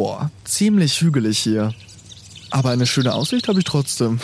Boah, 0.00 0.30
ziemlich 0.44 0.98
hügelig 1.02 1.38
hier. 1.38 1.74
Aber 2.48 2.70
eine 2.70 2.86
schöne 2.86 3.12
Aussicht 3.12 3.48
habe 3.48 3.58
ich 3.58 3.66
trotzdem. 3.66 4.18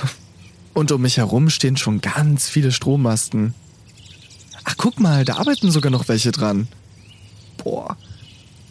Und 0.72 0.90
um 0.90 1.02
mich 1.02 1.18
herum 1.18 1.50
stehen 1.50 1.76
schon 1.76 2.00
ganz 2.00 2.48
viele 2.48 2.72
Strommasten. 2.72 3.52
Ach, 4.64 4.74
guck 4.78 5.00
mal, 5.00 5.26
da 5.26 5.36
arbeiten 5.36 5.70
sogar 5.70 5.92
noch 5.92 6.08
welche 6.08 6.32
dran. 6.32 6.66
Boah. 7.58 7.98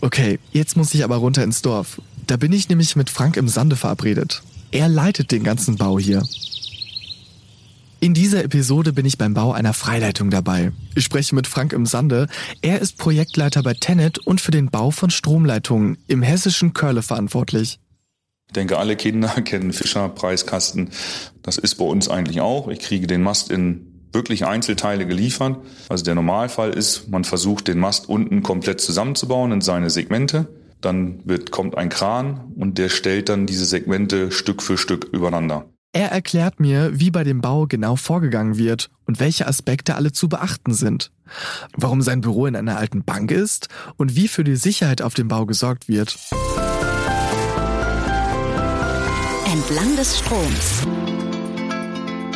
Okay, 0.02 0.40
jetzt 0.52 0.78
muss 0.78 0.96
ich 0.96 1.04
aber 1.04 1.18
runter 1.18 1.44
ins 1.44 1.62
Dorf. 1.62 2.02
Da 2.26 2.38
bin 2.38 2.52
ich 2.52 2.70
nämlich 2.70 2.96
mit 2.96 3.12
Frank 3.12 3.38
im 3.38 3.50
Sande 3.50 3.76
verabredet. 3.76 4.42
Er 4.72 4.90
leitet 4.90 5.32
den 5.32 5.44
ganzen 5.44 5.76
Bau 5.76 6.00
hier. 6.00 6.24
In 8.06 8.14
dieser 8.14 8.44
Episode 8.44 8.94
bin 8.94 9.04
ich 9.08 9.18
beim 9.18 9.34
Bau 9.34 9.52
einer 9.52 9.74
Freileitung 9.74 10.30
dabei. 10.30 10.72
Ich 10.94 11.06
spreche 11.06 11.34
mit 11.34 11.48
Frank 11.48 11.74
im 11.74 11.88
Sande. 11.88 12.28
Er 12.62 12.80
ist 12.80 13.00
Projektleiter 13.00 13.64
bei 13.64 13.74
Tenet 13.74 14.20
und 14.20 14.40
für 14.40 14.52
den 14.52 14.70
Bau 14.70 14.92
von 14.92 15.10
Stromleitungen 15.10 15.98
im 16.06 16.22
hessischen 16.22 16.74
Körle 16.74 17.02
verantwortlich. 17.02 17.80
Ich 18.46 18.54
denke, 18.54 18.78
alle 18.78 18.96
Kinder 18.96 19.30
kennen 19.44 19.74
Fischer 19.74 20.08
Preiskasten. 20.08 20.92
Das 21.42 21.58
ist 21.58 21.78
bei 21.78 21.86
uns 21.86 22.08
eigentlich 22.08 22.42
auch. 22.42 22.68
Ich 22.68 22.78
kriege 22.78 23.08
den 23.08 23.24
Mast 23.24 23.50
in 23.50 24.08
wirklich 24.14 24.46
Einzelteile 24.46 25.08
geliefert. 25.08 25.58
Also 25.90 26.04
der 26.04 26.14
Normalfall 26.14 26.76
ist, 26.76 27.10
man 27.10 27.24
versucht 27.24 27.68
den 27.68 27.80
Mast 27.80 28.08
unten 28.08 28.44
komplett 28.44 28.82
zusammenzubauen 28.82 29.52
in 29.52 29.62
seine 29.62 29.90
Segmente. 29.90 30.48
Dann 30.80 31.22
wird, 31.26 31.50
kommt 31.50 31.76
ein 31.76 31.90
Kran 31.90 32.54
und 32.56 32.78
der 32.78 32.90
stellt 32.90 33.30
dann 33.30 33.48
diese 33.48 33.66
Segmente 33.66 34.32
Stück 34.32 34.62
für 34.62 34.78
Stück 34.78 35.10
übereinander. 35.12 35.66
Er 35.96 36.12
erklärt 36.12 36.60
mir, 36.60 37.00
wie 37.00 37.10
bei 37.10 37.24
dem 37.24 37.40
Bau 37.40 37.68
genau 37.68 37.96
vorgegangen 37.96 38.58
wird 38.58 38.90
und 39.06 39.22
welche 39.22 39.48
Aspekte 39.48 39.96
alle 39.96 40.12
zu 40.12 40.28
beachten 40.28 40.74
sind. 40.74 41.10
Warum 41.78 42.02
sein 42.02 42.20
Büro 42.20 42.48
in 42.48 42.58
einer 42.58 42.78
alten 42.78 43.06
Bank 43.06 43.32
ist 43.32 43.70
und 43.96 44.14
wie 44.14 44.28
für 44.28 44.44
die 44.44 44.58
Sicherheit 44.58 45.02
auf 45.02 45.14
dem 45.14 45.30
Bau 45.30 45.46
gesorgt 45.46 45.88
wird. 45.88 46.18
Entlang 49.46 49.96
des 49.96 50.20
Stroms. 50.20 50.86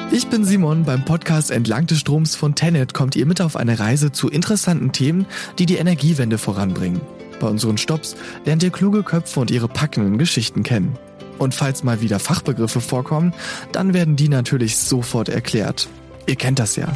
Ich 0.10 0.28
bin 0.28 0.46
Simon. 0.46 0.86
Beim 0.86 1.04
Podcast 1.04 1.52
Entlang 1.52 1.86
des 1.86 2.00
Stroms 2.00 2.36
von 2.36 2.56
Tenet 2.56 2.94
kommt 2.94 3.18
ihr 3.18 3.26
mit 3.26 3.42
auf 3.42 3.58
eine 3.58 3.78
Reise 3.78 4.14
zu 4.14 4.30
interessanten 4.30 4.94
Themen, 4.94 5.26
die 5.58 5.66
die 5.66 5.76
Energiewende 5.76 6.38
voranbringen. 6.38 7.02
Bei 7.42 7.48
unseren 7.48 7.78
Stops 7.78 8.16
lernt 8.46 8.64
ihr 8.64 8.72
kluge 8.72 9.04
Köpfe 9.04 9.42
und 9.42 9.52
ihre 9.52 9.68
packenden 9.68 10.18
Geschichten 10.18 10.64
kennen. 10.64 10.98
Und 11.40 11.56
falls 11.56 11.84
mal 11.84 12.02
wieder 12.02 12.20
Fachbegriffe 12.20 12.82
vorkommen, 12.82 13.34
dann 13.72 13.94
werden 13.94 14.16
die 14.16 14.30
natürlich 14.30 14.78
sofort 14.78 15.30
erklärt. 15.30 15.88
Ihr 16.28 16.36
kennt 16.36 16.60
das 16.60 16.76
ja. 16.76 16.96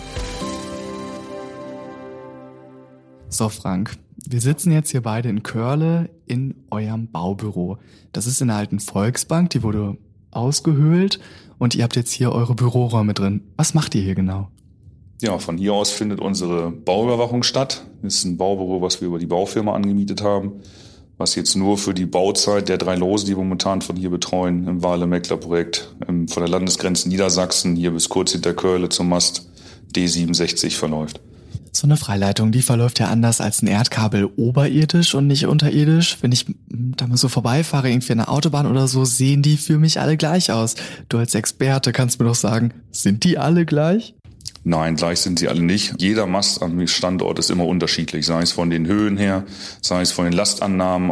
So, 3.30 3.50
Frank, 3.50 3.96
wir 4.28 4.42
sitzen 4.42 4.72
jetzt 4.72 4.92
hier 4.92 5.02
beide 5.02 5.30
in 5.30 5.42
Körle 5.42 6.10
in 6.28 6.56
eurem 6.70 7.10
Baubüro. 7.10 7.80
Das 8.12 8.28
ist 8.28 8.42
in 8.42 8.50
der 8.50 8.58
alten 8.58 8.80
Volksbank, 8.80 9.50
die 9.50 9.64
wurde 9.64 9.98
ausgehöhlt 10.30 11.20
und 11.58 11.74
ihr 11.74 11.84
habt 11.84 11.96
jetzt 11.96 12.12
hier 12.12 12.32
eure 12.32 12.54
Büroräume 12.54 13.14
drin. 13.14 13.42
Was 13.58 13.74
macht 13.74 13.96
ihr 13.96 14.02
hier 14.02 14.16
genau? 14.16 14.50
Ja, 15.22 15.40
von 15.40 15.58
hier 15.58 15.74
aus 15.74 15.92
findet 15.92 16.20
unsere 16.20 16.70
Bauüberwachung 16.72 17.44
statt. 17.44 17.86
Das 18.02 18.16
ist 18.16 18.26
ein 18.26 18.38
Baubüro, 18.38 18.82
was 18.82 19.00
wir 19.00 19.08
über 19.08 19.20
die 19.20 19.26
Baufirma 19.26 19.74
angemietet 19.74 20.22
haben, 20.22 20.60
was 21.18 21.36
jetzt 21.36 21.56
nur 21.56 21.78
für 21.78 21.94
die 21.94 22.06
Bauzeit 22.06 22.70
der 22.70 22.78
drei 22.78 22.96
Lose, 22.96 23.26
die 23.26 23.32
wir 23.32 23.38
momentan 23.38 23.82
von 23.82 23.96
hier 23.96 24.10
betreuen, 24.10 24.68
im 24.68 24.84
Wahle-Meckler-Projekt 24.84 25.94
von 26.06 26.28
der 26.28 26.48
Landesgrenze 26.48 27.08
Niedersachsen 27.08 27.76
hier 27.76 27.92
bis 27.92 28.10
kurz 28.10 28.32
hinter 28.32 28.54
Körle 28.54 28.90
zum 28.90 29.10
Mast 29.10 29.48
D67 29.96 30.72
verläuft. 30.72 31.20
So 31.72 31.88
eine 31.88 31.98
Freileitung, 31.98 32.52
die 32.52 32.62
verläuft 32.62 33.00
ja 33.00 33.08
anders 33.08 33.42
als 33.42 33.64
ein 33.64 33.68
Erdkabel 33.68 34.26
oberirdisch 34.36 35.16
und 35.16 35.26
nicht 35.26 35.48
unterirdisch. 35.48 36.18
Wenn 36.22 36.32
ich 36.32 36.46
da 36.70 37.08
mal 37.08 37.18
so 37.18 37.30
vorbeifahre, 37.30 37.90
irgendwie 37.90 38.12
an 38.12 38.20
der 38.20 38.30
Autobahn 38.30 38.68
oder 38.68 38.88
so, 38.88 39.06
sehen 39.06 39.42
die 39.42 39.58
für 39.58 39.80
mich 39.80 40.00
alle 40.00 40.16
gleich 40.16 40.52
aus. 40.52 40.76
Du 41.10 41.18
als 41.18 41.34
Experte 41.34 41.92
kannst 41.92 42.20
mir 42.20 42.26
doch 42.26 42.36
sagen, 42.36 42.74
sind 42.92 43.24
die 43.24 43.40
alle 43.40 43.66
gleich? 43.66 44.14
Nein, 44.64 44.96
gleich 44.96 45.20
sind 45.20 45.40
sie 45.40 45.48
alle 45.48 45.62
nicht. 45.62 45.96
Jeder 46.00 46.26
Mast 46.26 46.62
am 46.62 46.88
Standort 46.88 47.40
ist 47.40 47.50
immer 47.50 47.68
unterschiedlich, 47.68 48.26
sei 48.26 48.42
es 48.42 48.52
von 48.52 48.70
den 48.70 48.88
Höhen 48.88 49.18
her, 49.18 49.46
sei 49.82 50.02
es 50.02 50.12
von 50.12 50.26
den 50.26 50.34
Lastannahmen. 50.34 51.12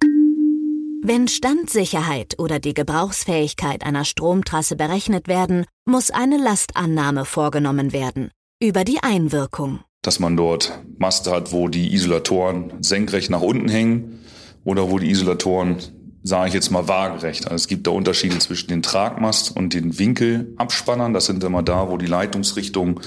Wenn 1.03 1.27
Standsicherheit 1.27 2.39
oder 2.39 2.59
die 2.59 2.73
Gebrauchsfähigkeit 2.73 3.83
einer 3.83 4.05
Stromtrasse 4.05 4.75
berechnet 4.75 5.27
werden, 5.27 5.65
muss 5.85 6.11
eine 6.11 6.37
Lastannahme 6.37 7.25
vorgenommen 7.25 7.91
werden. 7.91 8.29
Über 8.61 8.83
die 8.83 9.01
Einwirkung 9.01 9.79
dass 10.01 10.19
man 10.19 10.35
dort 10.35 10.79
Maste 10.97 11.31
hat, 11.31 11.51
wo 11.51 11.67
die 11.67 11.93
Isolatoren 11.93 12.73
senkrecht 12.81 13.29
nach 13.29 13.41
unten 13.41 13.69
hängen 13.69 14.19
oder 14.63 14.89
wo 14.89 14.99
die 14.99 15.09
Isolatoren 15.09 15.77
sage 16.23 16.49
ich 16.49 16.53
jetzt 16.53 16.69
mal 16.69 16.87
waagerecht. 16.87 17.45
Also 17.45 17.55
es 17.55 17.67
gibt 17.67 17.87
da 17.87 17.91
Unterschiede 17.91 18.37
zwischen 18.39 18.67
den 18.67 18.83
Tragmast 18.83 19.55
und 19.55 19.73
den 19.73 19.97
Winkelabspannern. 19.97 21.13
Das 21.13 21.25
sind 21.25 21.43
immer 21.43 21.63
da, 21.63 21.89
wo 21.89 21.97
die 21.97 22.05
Leitungsrichtung 22.05 22.99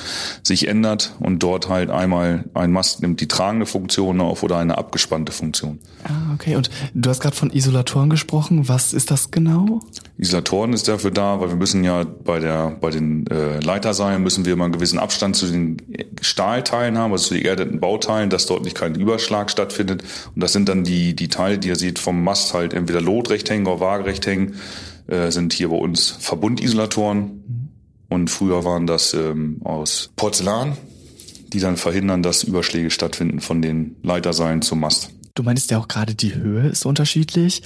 sich 0.43 0.67
ändert 0.67 1.15
und 1.21 1.43
dort 1.43 1.69
halt 1.69 1.91
einmal 1.91 2.45
ein 2.55 2.73
Mast 2.73 3.03
nimmt 3.03 3.21
die 3.21 3.29
tragende 3.29 3.67
Funktion 3.67 4.21
auf 4.21 4.43
oder 4.43 4.59
eine 4.59 4.79
abgespannte 4.79 5.33
Funktion. 5.33 5.79
Ah, 6.05 6.35
okay. 6.35 6.57
Und 6.57 6.71
du 6.95 7.09
hast 7.09 7.21
gerade 7.21 7.37
von 7.37 7.51
Isolatoren 7.51 8.11
gesprochen. 8.11 8.69
Was 8.69 8.93
ist 8.93 9.11
das 9.11 9.31
genau? 9.31 9.81
Isolatoren 10.17 10.73
ist 10.73 10.87
dafür 10.87 11.11
da, 11.11 11.41
weil 11.41 11.49
wir 11.49 11.57
müssen 11.57 11.83
ja 11.83 12.05
bei 12.05 12.39
der 12.39 12.77
bei 12.81 12.91
den 12.91 13.27
äh, 13.27 13.59
Leiterseilen 13.59 14.23
müssen 14.23 14.45
wir 14.45 14.53
immer 14.53 14.65
einen 14.65 14.73
gewissen 14.73 15.01
Abstand 15.01 15.35
zu 15.35 15.47
den 15.47 15.77
Stahlteilen 16.21 16.97
haben, 16.97 17.11
also 17.11 17.29
zu 17.29 17.35
den 17.35 17.43
geerdeten 17.43 17.81
Bauteilen, 17.81 18.31
dass 18.31 18.47
dort 18.47 18.63
nicht 18.63 18.77
kein 18.77 18.95
Überschlag 18.95 19.51
stattfindet. 19.51 20.05
Und 20.35 20.41
das 20.41 20.53
sind 20.53 20.69
dann 20.69 20.85
die 20.85 21.17
die 21.17 21.29
Teile, 21.29 21.59
die 21.59 21.69
ihr 21.69 21.77
seht 21.77 21.99
vom 21.99 22.23
Mast 22.23 22.55
halt 22.55 22.75
entweder 22.75 23.01
lotrecht 23.01 23.51
hängen 23.51 23.67
oder 23.67 23.81
waagerecht 23.81 24.25
hängen, 24.27 24.55
äh, 25.09 25.33
sind 25.33 25.53
hier 25.53 25.71
bei 25.71 25.77
uns 25.77 26.11
Verbundisolatoren. 26.11 27.41
Und 28.09 28.31
früher 28.31 28.65
waren 28.65 28.87
das 28.87 29.15
ähm, 29.15 29.61
aus 29.65 30.11
Porzellan, 30.15 30.77
die 31.53 31.59
dann 31.59 31.77
verhindern, 31.77 32.23
dass 32.23 32.45
Überschläge 32.45 32.91
stattfinden 32.91 33.41
von 33.41 33.63
den 33.63 33.97
Leiterseilen 34.05 34.63
zum 34.63 34.79
Mast. 34.79 35.11
Du 35.35 35.43
meinst 35.43 35.73
ja 35.73 35.79
auch 35.79 35.89
gerade, 35.89 36.15
die 36.15 36.37
Höhe 36.37 36.69
ist 36.69 36.87
unterschiedlich. 36.87 37.63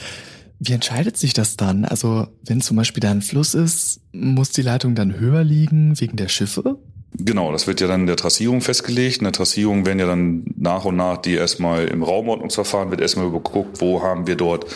Wie 0.60 0.72
entscheidet 0.72 1.16
sich 1.16 1.32
das 1.32 1.56
dann? 1.56 1.84
Also, 1.84 2.26
wenn 2.44 2.60
zum 2.60 2.76
Beispiel 2.76 3.00
da 3.00 3.10
ein 3.10 3.22
Fluss 3.22 3.54
ist, 3.54 4.00
muss 4.12 4.50
die 4.50 4.62
Leitung 4.62 4.94
dann 4.94 5.18
höher 5.18 5.44
liegen 5.44 5.98
wegen 6.00 6.16
der 6.16 6.28
Schiffe? 6.28 6.78
Genau, 7.14 7.52
das 7.52 7.66
wird 7.66 7.80
ja 7.80 7.86
dann 7.86 8.02
in 8.02 8.06
der 8.06 8.16
Trassierung 8.16 8.60
festgelegt. 8.60 9.18
In 9.18 9.24
der 9.24 9.32
Trassierung 9.32 9.86
werden 9.86 9.98
ja 9.98 10.06
dann 10.06 10.44
nach 10.56 10.84
und 10.84 10.96
nach 10.96 11.18
die 11.18 11.34
erstmal 11.34 11.86
im 11.86 12.02
Raumordnungsverfahren 12.02 12.90
wird 12.90 13.00
erstmal 13.00 13.26
überguckt, 13.26 13.80
wo 13.80 14.02
haben 14.02 14.26
wir 14.26 14.36
dort 14.36 14.66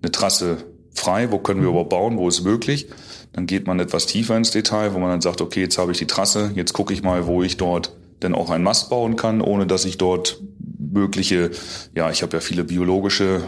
eine 0.00 0.10
Trasse 0.10 0.58
frei, 0.94 1.30
wo 1.30 1.38
können 1.38 1.60
wir 1.60 1.68
überhaupt 1.68 1.90
bauen, 1.90 2.18
wo 2.18 2.28
ist 2.28 2.42
möglich. 2.42 2.88
Dann 3.32 3.46
geht 3.46 3.66
man 3.66 3.80
etwas 3.80 4.06
tiefer 4.06 4.36
ins 4.36 4.50
Detail, 4.50 4.94
wo 4.94 4.98
man 4.98 5.10
dann 5.10 5.20
sagt, 5.20 5.40
okay, 5.40 5.60
jetzt 5.60 5.78
habe 5.78 5.92
ich 5.92 5.98
die 5.98 6.06
Trasse, 6.06 6.52
jetzt 6.54 6.72
gucke 6.72 6.92
ich 6.92 7.02
mal, 7.02 7.26
wo 7.26 7.42
ich 7.42 7.56
dort 7.56 7.96
denn 8.22 8.34
auch 8.34 8.50
einen 8.50 8.64
Mast 8.64 8.90
bauen 8.90 9.16
kann, 9.16 9.40
ohne 9.40 9.66
dass 9.66 9.84
ich 9.84 9.98
dort 9.98 10.40
mögliche, 10.78 11.50
ja, 11.94 12.10
ich 12.10 12.22
habe 12.22 12.36
ja 12.36 12.40
viele 12.40 12.64
biologische 12.64 13.42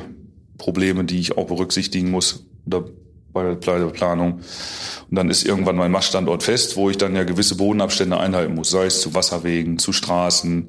Probleme, 0.59 1.05
die 1.05 1.19
ich 1.19 1.37
auch 1.37 1.47
berücksichtigen 1.47 2.11
muss 2.11 2.45
bei 2.67 3.43
der 3.43 3.87
Planung. 3.87 4.41
Und 5.11 5.17
dann 5.17 5.29
ist 5.29 5.45
irgendwann 5.45 5.77
mein 5.77 5.91
Maststandort 5.91 6.43
fest, 6.43 6.77
wo 6.77 6.89
ich 6.89 6.97
dann 6.97 7.15
ja 7.15 7.25
gewisse 7.25 7.57
Bodenabstände 7.57 8.19
einhalten 8.19 8.55
muss, 8.55 8.71
sei 8.71 8.87
es 8.87 9.01
zu 9.01 9.15
Wasserwegen, 9.15 9.79
zu 9.79 9.93
Straßen, 9.93 10.69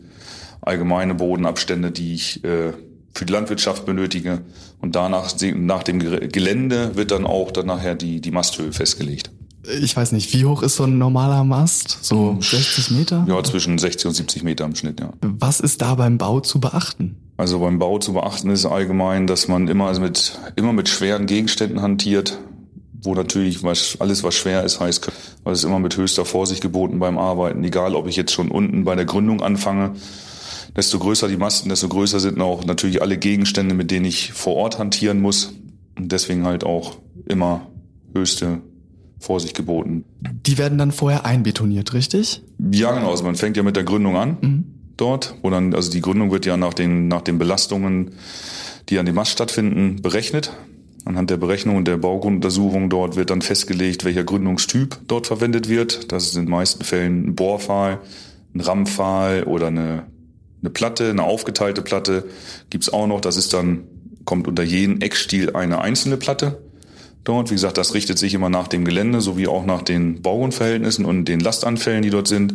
allgemeine 0.61 1.15
Bodenabstände, 1.15 1.91
die 1.91 2.15
ich 2.15 2.43
äh, 2.43 2.73
für 3.13 3.25
die 3.25 3.31
Landwirtschaft 3.33 3.85
benötige. 3.85 4.41
Und 4.81 4.95
danach, 4.95 5.33
nach 5.55 5.83
dem 5.83 5.99
Gelände 5.99 6.95
wird 6.95 7.11
dann 7.11 7.25
auch 7.25 7.51
dann 7.51 7.67
nachher 7.67 7.95
die, 7.95 8.19
die 8.19 8.31
Masthöhe 8.31 8.73
festgelegt. 8.73 9.31
Ich 9.81 9.95
weiß 9.95 10.11
nicht, 10.11 10.31
wie 10.33 10.45
hoch 10.45 10.61
ist 10.61 10.75
so 10.75 10.83
ein 10.83 10.97
normaler 10.99 11.43
Mast? 11.43 11.97
So 12.03 12.37
60 12.39 12.91
Meter? 12.91 13.25
Ja, 13.27 13.41
zwischen 13.43 13.79
60 13.79 14.07
und 14.07 14.13
70 14.13 14.43
Meter 14.43 14.65
im 14.65 14.75
Schnitt, 14.75 14.99
ja. 14.99 15.11
Was 15.21 15.59
ist 15.59 15.81
da 15.81 15.95
beim 15.95 16.19
Bau 16.19 16.39
zu 16.39 16.59
beachten? 16.59 17.17
Also 17.37 17.59
beim 17.59 17.79
Bau 17.79 17.99
zu 17.99 18.13
beachten 18.13 18.49
ist 18.49 18.65
allgemein, 18.65 19.27
dass 19.27 19.47
man 19.47 19.67
immer 19.67 19.97
mit, 19.99 20.39
immer 20.55 20.73
mit 20.73 20.87
schweren 20.87 21.25
Gegenständen 21.25 21.81
hantiert, 21.81 22.39
wo 22.93 23.13
natürlich 23.13 23.61
was, 23.63 23.97
alles, 23.99 24.23
was 24.23 24.35
schwer 24.35 24.63
ist, 24.63 24.79
heißt, 24.79 25.11
weil 25.43 25.53
es 25.53 25.63
immer 25.63 25.79
mit 25.79 25.97
höchster 25.97 26.25
Vorsicht 26.25 26.61
geboten 26.61 26.99
beim 26.99 27.17
Arbeiten. 27.17 27.63
Egal, 27.63 27.95
ob 27.95 28.07
ich 28.07 28.15
jetzt 28.15 28.31
schon 28.31 28.49
unten 28.49 28.85
bei 28.85 28.95
der 28.95 29.05
Gründung 29.05 29.41
anfange 29.41 29.93
desto 30.75 30.99
größer 30.99 31.27
die 31.27 31.37
Masten, 31.37 31.69
desto 31.69 31.87
größer 31.87 32.19
sind 32.19 32.39
auch 32.41 32.65
natürlich 32.65 33.01
alle 33.01 33.17
Gegenstände, 33.17 33.75
mit 33.75 33.91
denen 33.91 34.05
ich 34.05 34.33
vor 34.33 34.55
Ort 34.55 34.77
hantieren 34.77 35.21
muss. 35.21 35.53
Und 35.97 36.11
deswegen 36.11 36.45
halt 36.45 36.63
auch 36.63 36.97
immer 37.25 37.67
höchste 38.13 38.61
Vorsicht 39.19 39.55
geboten. 39.55 40.03
Die 40.19 40.57
werden 40.57 40.77
dann 40.77 40.91
vorher 40.91 41.25
einbetoniert, 41.25 41.93
richtig? 41.93 42.43
Ja, 42.71 42.91
genau. 42.91 43.11
Also 43.11 43.23
man 43.23 43.35
fängt 43.35 43.55
ja 43.55 43.63
mit 43.63 43.75
der 43.75 43.83
Gründung 43.83 44.17
an 44.17 44.37
mhm. 44.41 44.74
Dort, 44.97 45.35
wo 45.41 45.49
dann, 45.49 45.73
also 45.73 45.91
die 45.91 46.01
Gründung 46.01 46.31
wird 46.31 46.45
ja 46.45 46.57
nach 46.57 46.73
den, 46.73 47.07
nach 47.07 47.21
den 47.21 47.37
Belastungen, 47.37 48.11
die 48.89 48.99
an 48.99 49.05
dem 49.05 49.15
Mast 49.15 49.31
stattfinden, 49.31 50.01
berechnet. 50.01 50.51
Anhand 51.05 51.29
der 51.29 51.37
Berechnung 51.37 51.75
und 51.75 51.87
der 51.87 51.97
Baugrunduntersuchung 51.97 52.89
dort 52.89 53.15
wird 53.15 53.29
dann 53.29 53.41
festgelegt, 53.43 54.05
welcher 54.05 54.23
Gründungstyp 54.23 54.97
dort 55.07 55.27
verwendet 55.27 55.69
wird. 55.69 56.11
Das 56.11 56.25
ist 56.25 56.35
in 56.35 56.45
den 56.45 56.51
meisten 56.51 56.83
Fällen 56.83 57.27
ein 57.27 57.35
Bohrpfahl, 57.35 57.99
ein 58.55 58.59
Rammpfahl 58.59 59.43
oder 59.43 59.67
eine 59.67 60.05
eine 60.65 60.71
Platte, 60.71 61.09
eine 61.09 61.23
aufgeteilte 61.23 61.81
Platte 61.81 62.23
gibt's 62.69 62.91
auch 62.91 63.07
noch. 63.07 63.21
Das 63.21 63.37
ist 63.37 63.53
dann 63.53 63.83
kommt 64.25 64.47
unter 64.47 64.63
jeden 64.63 65.01
Eckstiel 65.01 65.55
eine 65.55 65.81
einzelne 65.81 66.17
Platte 66.17 66.59
dort. 67.23 67.51
Wie 67.51 67.55
gesagt, 67.55 67.77
das 67.77 67.93
richtet 67.93 68.17
sich 68.17 68.33
immer 68.33 68.49
nach 68.49 68.67
dem 68.67 68.83
Gelände 68.83 69.21
sowie 69.21 69.47
auch 69.47 69.65
nach 69.65 69.83
den 69.83 70.21
Baugrundverhältnissen 70.23 71.05
und 71.05 71.25
den 71.25 71.39
Lastanfällen, 71.39 72.01
die 72.01 72.09
dort 72.09 72.27
sind. 72.27 72.53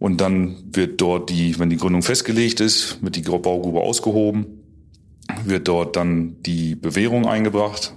Und 0.00 0.22
dann 0.22 0.56
wird 0.72 1.00
dort 1.00 1.28
die, 1.28 1.58
wenn 1.58 1.68
die 1.68 1.76
Gründung 1.76 2.02
festgelegt 2.02 2.60
ist, 2.60 3.02
wird 3.02 3.16
die 3.16 3.22
Baugrube 3.22 3.80
ausgehoben, 3.80 4.46
wird 5.44 5.68
dort 5.68 5.94
dann 5.94 6.42
die 6.42 6.74
Bewährung 6.74 7.26
eingebracht. 7.26 7.94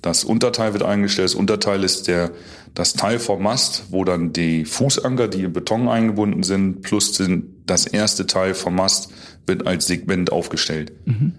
Das 0.00 0.24
Unterteil 0.24 0.72
wird 0.72 0.82
eingestellt. 0.82 1.28
Das 1.28 1.34
Unterteil 1.34 1.84
ist 1.84 2.08
der, 2.08 2.32
das 2.74 2.94
Teil 2.94 3.18
vom 3.18 3.42
Mast, 3.42 3.84
wo 3.90 4.02
dann 4.04 4.32
die 4.32 4.64
Fußanker, 4.64 5.28
die 5.28 5.42
in 5.42 5.52
Beton 5.52 5.88
eingebunden 5.88 6.42
sind, 6.42 6.80
plus 6.80 7.22
das 7.66 7.86
erste 7.86 8.26
Teil 8.26 8.54
vom 8.54 8.74
Mast 8.74 9.10
wird 9.46 9.66
als 9.66 9.86
Segment 9.86 10.32
aufgestellt. 10.32 10.92
Mhm. 11.04 11.34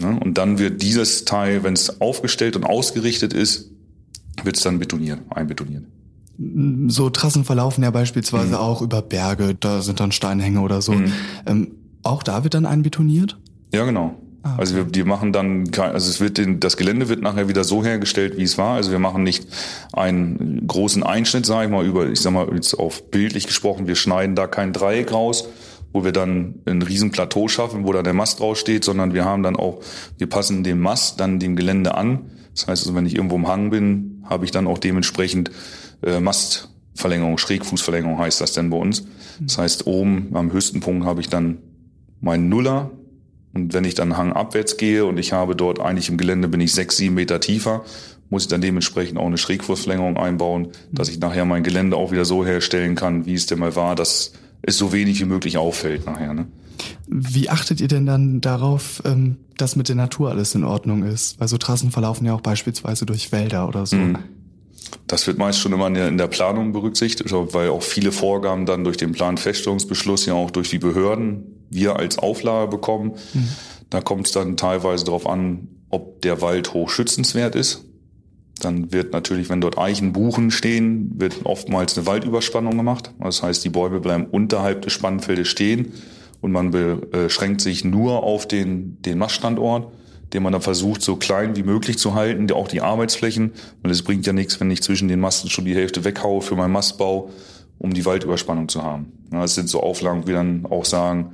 Ja, 0.00 0.12
und 0.12 0.38
dann 0.38 0.60
wird 0.60 0.80
dieses 0.80 1.24
Teil, 1.24 1.64
wenn 1.64 1.74
es 1.74 2.00
aufgestellt 2.00 2.54
und 2.54 2.64
ausgerichtet 2.64 3.32
ist, 3.32 3.70
wird 4.44 4.56
es 4.56 4.62
dann 4.62 4.78
betoniert, 4.78 5.20
einbetoniert. 5.28 5.84
So 6.88 7.10
Trassen 7.10 7.44
verlaufen 7.44 7.84
ja 7.84 7.90
beispielsweise 7.90 8.54
mhm. 8.54 8.54
auch 8.54 8.80
über 8.80 9.02
Berge, 9.02 9.54
da 9.54 9.82
sind 9.82 10.00
dann 10.00 10.10
Steinhänge 10.10 10.60
oder 10.60 10.80
so. 10.80 10.92
Mhm. 10.92 11.12
Ähm, 11.46 11.68
auch 12.02 12.22
da 12.22 12.44
wird 12.44 12.54
dann 12.54 12.64
einbetoniert? 12.64 13.38
Ja, 13.74 13.84
genau. 13.84 14.16
Ah, 14.42 14.52
okay. 14.52 14.60
Also 14.60 14.76
wir, 14.76 14.84
die 14.84 15.04
machen 15.04 15.32
dann, 15.32 15.70
also 15.76 16.08
es 16.08 16.18
wird 16.20 16.38
den, 16.38 16.60
das 16.60 16.78
Gelände 16.78 17.08
wird 17.10 17.20
nachher 17.20 17.48
wieder 17.48 17.62
so 17.64 17.84
hergestellt, 17.84 18.38
wie 18.38 18.42
es 18.42 18.56
war. 18.56 18.76
Also 18.76 18.90
wir 18.90 18.98
machen 18.98 19.22
nicht 19.22 19.46
einen 19.92 20.66
großen 20.66 21.02
Einschnitt, 21.02 21.44
sage 21.44 21.66
ich 21.66 21.70
mal, 21.70 21.84
über, 21.84 22.08
ich 22.08 22.20
sag 22.20 22.32
mal 22.32 22.48
jetzt 22.54 22.74
auf 22.74 23.10
bildlich 23.10 23.46
gesprochen, 23.46 23.86
wir 23.86 23.96
schneiden 23.96 24.34
da 24.34 24.46
kein 24.46 24.72
Dreieck 24.72 25.12
raus, 25.12 25.46
wo 25.92 26.04
wir 26.04 26.12
dann 26.12 26.54
ein 26.64 26.80
riesen 26.80 27.10
Plateau 27.10 27.48
schaffen, 27.48 27.84
wo 27.84 27.92
da 27.92 28.02
der 28.02 28.14
Mast 28.14 28.40
draufsteht, 28.40 28.82
sondern 28.82 29.12
wir 29.12 29.26
haben 29.26 29.42
dann 29.42 29.56
auch, 29.56 29.80
wir 30.16 30.28
passen 30.28 30.64
den 30.64 30.80
Mast 30.80 31.20
dann 31.20 31.38
dem 31.38 31.54
Gelände 31.54 31.94
an. 31.94 32.30
Das 32.54 32.66
heißt 32.66 32.84
also, 32.84 32.94
wenn 32.94 33.04
ich 33.04 33.16
irgendwo 33.16 33.36
im 33.36 33.46
Hang 33.46 33.68
bin, 33.68 34.24
habe 34.24 34.46
ich 34.46 34.50
dann 34.52 34.66
auch 34.66 34.78
dementsprechend 34.78 35.50
äh, 36.02 36.20
Mastverlängerung, 36.20 37.38
Schrägfußverlängerung 37.38 38.18
heißt 38.18 38.40
das 38.40 38.52
denn 38.52 38.70
bei 38.70 38.76
uns. 38.76 39.04
Das 39.40 39.58
heißt, 39.58 39.86
oben 39.86 40.28
am 40.34 40.52
höchsten 40.52 40.80
Punkt 40.80 41.06
habe 41.06 41.20
ich 41.20 41.28
dann 41.28 41.58
meinen 42.20 42.48
Nuller. 42.48 42.90
Und 43.52 43.72
wenn 43.72 43.84
ich 43.84 43.94
dann 43.94 44.16
Hang 44.16 44.32
abwärts 44.32 44.76
gehe 44.76 45.04
und 45.04 45.18
ich 45.18 45.32
habe 45.32 45.56
dort 45.56 45.80
eigentlich 45.80 46.08
im 46.08 46.18
Gelände 46.18 46.46
bin 46.46 46.60
ich 46.60 46.72
sechs, 46.72 46.96
sieben 46.96 47.14
Meter 47.14 47.40
tiefer, 47.40 47.84
muss 48.28 48.42
ich 48.42 48.48
dann 48.48 48.60
dementsprechend 48.60 49.18
auch 49.18 49.26
eine 49.26 49.38
Schrägfußverlängerung 49.38 50.16
einbauen, 50.16 50.68
dass 50.92 51.08
ich 51.08 51.18
nachher 51.18 51.44
mein 51.44 51.64
Gelände 51.64 51.96
auch 51.96 52.12
wieder 52.12 52.24
so 52.24 52.44
herstellen 52.44 52.94
kann, 52.94 53.26
wie 53.26 53.34
es 53.34 53.46
denn 53.46 53.58
mal 53.58 53.74
war, 53.74 53.96
dass 53.96 54.32
es 54.62 54.78
so 54.78 54.92
wenig 54.92 55.20
wie 55.20 55.24
möglich 55.24 55.58
auffällt 55.58 56.06
nachher. 56.06 56.32
Ne? 56.32 56.46
Wie 57.08 57.50
achtet 57.50 57.80
ihr 57.80 57.88
denn 57.88 58.06
dann 58.06 58.40
darauf, 58.40 59.02
ähm, 59.04 59.36
dass 59.56 59.74
mit 59.74 59.88
der 59.88 59.96
Natur 59.96 60.30
alles 60.30 60.54
in 60.54 60.62
Ordnung 60.62 61.02
ist? 61.02 61.40
Weil 61.40 61.48
so 61.48 61.58
Trassen 61.58 61.90
verlaufen 61.90 62.24
ja 62.24 62.34
auch 62.34 62.40
beispielsweise 62.40 63.04
durch 63.04 63.32
Wälder 63.32 63.66
oder 63.66 63.84
so. 63.84 63.96
Mhm. 63.96 64.18
Das 65.06 65.26
wird 65.26 65.38
meist 65.38 65.58
schon 65.58 65.72
immer 65.72 65.88
in 65.88 66.18
der, 66.18 66.26
Planung 66.28 66.72
berücksichtigt, 66.72 67.32
weil 67.32 67.70
auch 67.70 67.82
viele 67.82 68.12
Vorgaben 68.12 68.66
dann 68.66 68.84
durch 68.84 68.96
den 68.96 69.12
Planfeststellungsbeschluss 69.12 70.26
ja 70.26 70.34
auch 70.34 70.50
durch 70.50 70.70
die 70.70 70.78
Behörden 70.78 71.66
wir 71.70 71.96
als 71.96 72.18
Auflage 72.18 72.70
bekommen. 72.70 73.12
Mhm. 73.32 73.48
Da 73.90 74.00
kommt 74.00 74.26
es 74.26 74.32
dann 74.32 74.56
teilweise 74.56 75.04
darauf 75.04 75.28
an, 75.28 75.68
ob 75.90 76.22
der 76.22 76.40
Wald 76.42 76.74
hochschützenswert 76.74 77.54
ist. 77.54 77.84
Dann 78.60 78.92
wird 78.92 79.12
natürlich, 79.12 79.48
wenn 79.48 79.60
dort 79.60 79.78
Eichen, 79.78 80.12
Buchen 80.12 80.50
stehen, 80.50 81.12
wird 81.16 81.44
oftmals 81.44 81.96
eine 81.96 82.06
Waldüberspannung 82.06 82.76
gemacht. 82.76 83.12
Das 83.18 83.42
heißt, 83.42 83.64
die 83.64 83.70
Bäume 83.70 84.00
bleiben 84.00 84.26
unterhalb 84.26 84.82
des 84.82 84.92
Spannfeldes 84.92 85.48
stehen 85.48 85.92
und 86.40 86.52
man 86.52 86.70
beschränkt 86.70 87.60
sich 87.60 87.84
nur 87.84 88.22
auf 88.22 88.46
den, 88.46 89.00
den 89.02 89.18
Maststandort, 89.18 89.92
den 90.32 90.42
man 90.42 90.52
dann 90.52 90.62
versucht, 90.62 91.02
so 91.02 91.16
klein 91.16 91.56
wie 91.56 91.62
möglich 91.62 91.98
zu 91.98 92.14
halten, 92.14 92.50
auch 92.52 92.68
die 92.68 92.80
Arbeitsflächen. 92.80 93.52
Und 93.82 93.90
es 93.90 94.02
bringt 94.02 94.26
ja 94.26 94.32
nichts, 94.32 94.60
wenn 94.60 94.70
ich 94.70 94.82
zwischen 94.82 95.08
den 95.08 95.20
Masten 95.20 95.50
schon 95.50 95.64
die 95.64 95.74
Hälfte 95.74 96.04
weghaue 96.04 96.42
für 96.42 96.56
meinen 96.56 96.72
Mastbau, 96.72 97.30
um 97.78 97.92
die 97.92 98.04
Waldüberspannung 98.04 98.68
zu 98.68 98.82
haben. 98.82 99.12
Das 99.30 99.54
sind 99.54 99.68
so 99.68 99.80
Auflagen, 99.80 100.26
wie 100.26 100.32
dann 100.32 100.66
auch 100.66 100.84
sagen, 100.84 101.32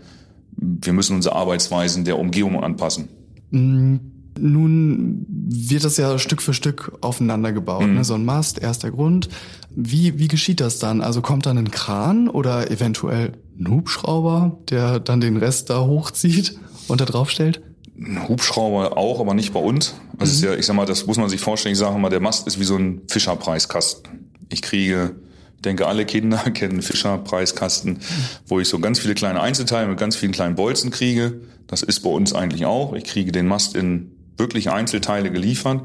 wir 0.57 0.93
müssen 0.93 1.17
unsere 1.17 1.35
Arbeitsweisen 1.35 2.05
der 2.05 2.19
Umgebung 2.19 2.63
anpassen. 2.63 3.09
Mhm. 3.51 4.01
Nun 4.39 5.25
wird 5.29 5.85
das 5.85 5.97
ja 5.97 6.19
Stück 6.19 6.43
für 6.43 6.53
Stück 6.53 6.93
aufeinander 7.01 7.53
gebaut. 7.53 7.87
Mhm. 7.87 7.95
Ne? 7.95 8.05
So 8.05 8.15
ein 8.15 8.25
Mast, 8.25 8.59
erster 8.61 8.91
Grund. 8.91 9.29
Wie, 9.75 10.19
wie 10.19 10.29
geschieht 10.29 10.61
das 10.61 10.79
dann? 10.79 11.01
Also 11.01 11.23
kommt 11.23 11.47
dann 11.47 11.59
ein 11.59 11.71
Kran 11.71 12.29
oder 12.29 12.71
eventuell 12.71 13.33
ein 13.59 13.71
Hubschrauber, 13.71 14.59
der 14.69 15.01
dann 15.01 15.21
den 15.21 15.37
Rest 15.37 15.71
da 15.71 15.81
hochzieht 15.81 16.59
und 16.89 17.01
da 17.01 17.05
drauf 17.07 17.31
stellt? 17.31 17.63
Ein 17.99 18.29
Hubschrauber 18.29 18.97
auch, 18.97 19.21
aber 19.21 19.35
nicht 19.35 19.53
bei 19.53 19.61
uns. 19.61 19.95
Also 20.19 20.31
mhm. 20.33 20.37
ist 20.37 20.45
ja, 20.45 20.55
ich 20.55 20.67
sag 20.67 20.77
mal, 20.77 20.87
das 20.87 21.07
muss 21.07 21.17
man 21.17 21.29
sich 21.29 21.41
vorstellen. 21.41 21.73
Ich 21.73 21.79
sage 21.79 21.99
mal, 21.99 22.11
der 22.11 22.21
Mast 22.21 22.47
ist 22.47 22.61
wie 22.61 22.65
so 22.65 22.77
ein 22.77 23.03
Fischerpreiskasten. 23.09 24.31
Ich 24.49 24.63
kriege 24.63 25.17
ich 25.57 25.63
denke, 25.63 25.87
alle 25.87 26.05
Kinder 26.05 26.39
kennen 26.55 26.83
Fischer-Preiskasten, 26.83 28.01
wo 28.47 28.61
ich 28.61 28.69
so 28.69 28.79
ganz 28.79 28.99
viele 28.99 29.15
kleine 29.15 29.41
Einzelteile 29.41 29.89
mit 29.89 29.99
ganz 29.99 30.15
vielen 30.15 30.33
kleinen 30.33 30.55
Bolzen 30.55 30.91
kriege. 30.91 31.41
Das 31.67 31.83
ist 31.83 32.01
bei 32.01 32.11
uns 32.11 32.35
eigentlich 32.35 32.67
auch. 32.67 32.93
Ich 32.93 33.05
kriege 33.05 33.33
den 33.33 33.47
Mast 33.47 33.75
in 33.75 34.13
wirklich 34.37 34.71
Einzelteile 34.71 35.31
geliefert. 35.31 35.83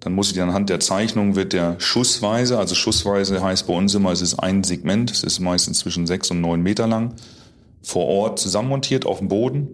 Dann 0.00 0.12
muss 0.14 0.30
ich 0.30 0.40
anhand 0.40 0.70
der 0.70 0.78
Zeichnung 0.78 1.34
wird 1.34 1.52
der 1.52 1.74
schussweise, 1.80 2.58
also 2.58 2.76
schussweise 2.76 3.42
heißt 3.42 3.66
bei 3.66 3.74
uns 3.74 3.94
immer, 3.94 4.12
es 4.12 4.22
ist 4.22 4.38
ein 4.38 4.62
Segment, 4.62 5.10
es 5.10 5.24
ist 5.24 5.40
meistens 5.40 5.80
zwischen 5.80 6.06
sechs 6.06 6.30
und 6.30 6.40
neun 6.40 6.62
Meter 6.62 6.86
lang, 6.86 7.14
vor 7.82 8.06
Ort 8.06 8.38
zusammenmontiert 8.38 9.06
auf 9.06 9.18
dem 9.18 9.26
Boden. 9.26 9.68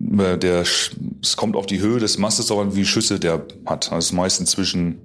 Äh, 0.00 0.38
der, 0.38 0.60
es 0.60 1.36
kommt 1.36 1.56
auf 1.56 1.66
die 1.66 1.80
Höhe 1.80 1.98
des 1.98 2.18
Mastes 2.18 2.50
aber 2.50 2.74
wie 2.76 2.84
Schüsse 2.84 3.18
der 3.20 3.44
hat. 3.66 3.92
Also 3.92 4.14
meistens 4.14 4.50
zwischen 4.50 4.98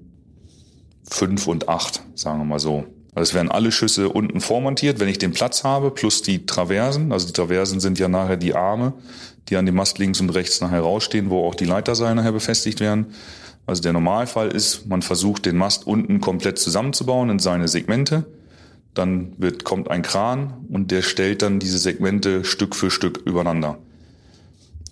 fünf 1.09 1.47
und 1.47 1.69
acht, 1.69 2.01
sagen 2.15 2.39
wir 2.39 2.45
mal 2.45 2.59
so. 2.59 2.85
Also 3.15 3.31
es 3.31 3.33
werden 3.33 3.49
alle 3.49 3.71
Schüsse 3.71 4.09
unten 4.09 4.39
vormontiert, 4.39 4.99
wenn 4.99 5.09
ich 5.09 5.17
den 5.17 5.31
Platz 5.31 5.63
habe, 5.63 5.91
plus 5.91 6.21
die 6.21 6.45
Traversen. 6.45 7.11
Also 7.11 7.27
die 7.27 7.33
Traversen 7.33 7.79
sind 7.79 7.99
ja 7.99 8.07
nachher 8.07 8.37
die 8.37 8.53
Arme, 8.53 8.93
die 9.49 9.57
an 9.57 9.65
dem 9.65 9.75
Mast 9.75 9.97
links 9.97 10.21
und 10.21 10.29
rechts 10.29 10.61
nachher 10.61 10.81
rausstehen, 10.81 11.29
wo 11.29 11.45
auch 11.47 11.55
die 11.55 11.65
Leiterseile 11.65 12.15
nachher 12.15 12.31
befestigt 12.31 12.79
werden. 12.79 13.07
Also 13.65 13.81
der 13.81 13.93
Normalfall 13.93 14.49
ist, 14.49 14.87
man 14.87 15.01
versucht 15.01 15.45
den 15.45 15.57
Mast 15.57 15.85
unten 15.85 16.21
komplett 16.21 16.59
zusammenzubauen 16.59 17.29
in 17.29 17.39
seine 17.39 17.67
Segmente. 17.67 18.25
Dann 18.93 19.33
wird, 19.37 19.63
kommt 19.63 19.91
ein 19.91 20.01
Kran 20.01 20.65
und 20.69 20.91
der 20.91 21.01
stellt 21.01 21.41
dann 21.41 21.59
diese 21.59 21.77
Segmente 21.77 22.43
Stück 22.43 22.75
für 22.75 22.89
Stück 22.89 23.21
übereinander. 23.25 23.77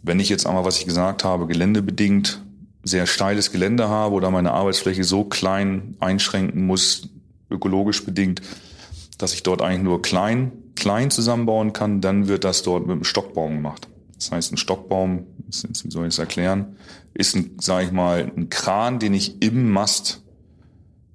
Wenn 0.08 0.20
ich 0.20 0.30
jetzt 0.30 0.48
einmal, 0.48 0.64
was 0.64 0.80
ich 0.80 0.86
gesagt 0.86 1.24
habe, 1.24 1.48
geländebedingt 1.48 2.42
sehr 2.84 3.06
steiles 3.06 3.52
Gelände 3.52 3.90
habe 3.90 4.16
oder 4.16 4.32
meine 4.32 4.52
Arbeitsfläche 4.54 5.04
so 5.04 5.26
klein 5.26 5.98
einschränken 6.00 6.66
muss, 6.66 7.10
ökologisch 7.50 8.06
bedingt, 8.06 8.42
dass 9.18 9.34
ich 9.34 9.44
dort 9.44 9.62
eigentlich 9.62 9.84
nur 9.84 10.02
klein, 10.02 10.54
klein 10.76 11.12
zusammenbauen 11.12 11.74
kann, 11.74 12.00
dann 12.00 12.30
wird 12.30 12.46
das 12.46 12.64
dort 12.64 12.84
mit 12.84 12.92
einem 12.92 13.04
Stockbaum 13.04 13.56
gemacht. 13.56 13.90
Das 14.16 14.32
heißt, 14.32 14.54
ein 14.54 14.58
Stockbaum, 14.58 15.28
wie 15.48 15.90
soll 15.90 16.08
ich 16.08 16.14
es 16.14 16.20
erklären, 16.20 16.78
ist 17.14 17.36
ein, 17.36 17.58
sage 17.60 17.88
ich 17.88 17.92
mal, 17.92 18.32
ein 18.36 18.50
Kran, 18.50 19.00
den 19.00 19.14
ich 19.14 19.42
im 19.42 19.70
Mast 19.72 20.24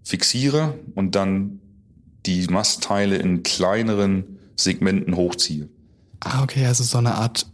fixiere 0.02 0.78
und 0.94 1.14
dann 1.14 1.60
die 2.26 2.46
Mastteile 2.46 3.16
in 3.16 3.42
kleineren 3.42 4.38
Segmenten 4.56 5.16
hochziehe. 5.16 5.68
Ah, 6.20 6.42
okay, 6.42 6.66
also 6.66 6.84
so 6.84 6.98
eine 6.98 7.14
Art 7.14 7.51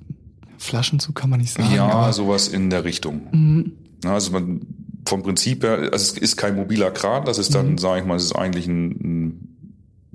Flaschenzug 0.59 1.15
kann 1.15 1.31
man 1.31 1.41
nicht 1.41 1.53
sagen. 1.53 1.75
Ja, 1.75 2.13
sowas 2.13 2.49
in 2.49 2.71
der 2.71 2.85
Richtung. 2.85 3.29
Mhm. 3.33 3.73
Also 4.05 4.33
man, 4.33 4.61
vom 5.07 5.23
Prinzip 5.23 5.65
her, 5.65 5.91
also 5.93 5.95
es 5.95 6.13
ist 6.13 6.37
kein 6.37 6.57
mobiler 6.57 6.91
Kran, 6.91 7.25
das 7.25 7.39
ist 7.39 7.55
dann, 7.55 7.73
mhm. 7.73 7.79
sage 7.79 8.01
ich 8.01 8.07
mal, 8.07 8.17
es 8.17 8.25
ist 8.25 8.37
eigentlich 8.37 8.67
ein, 8.67 8.91
ein, 8.91 9.49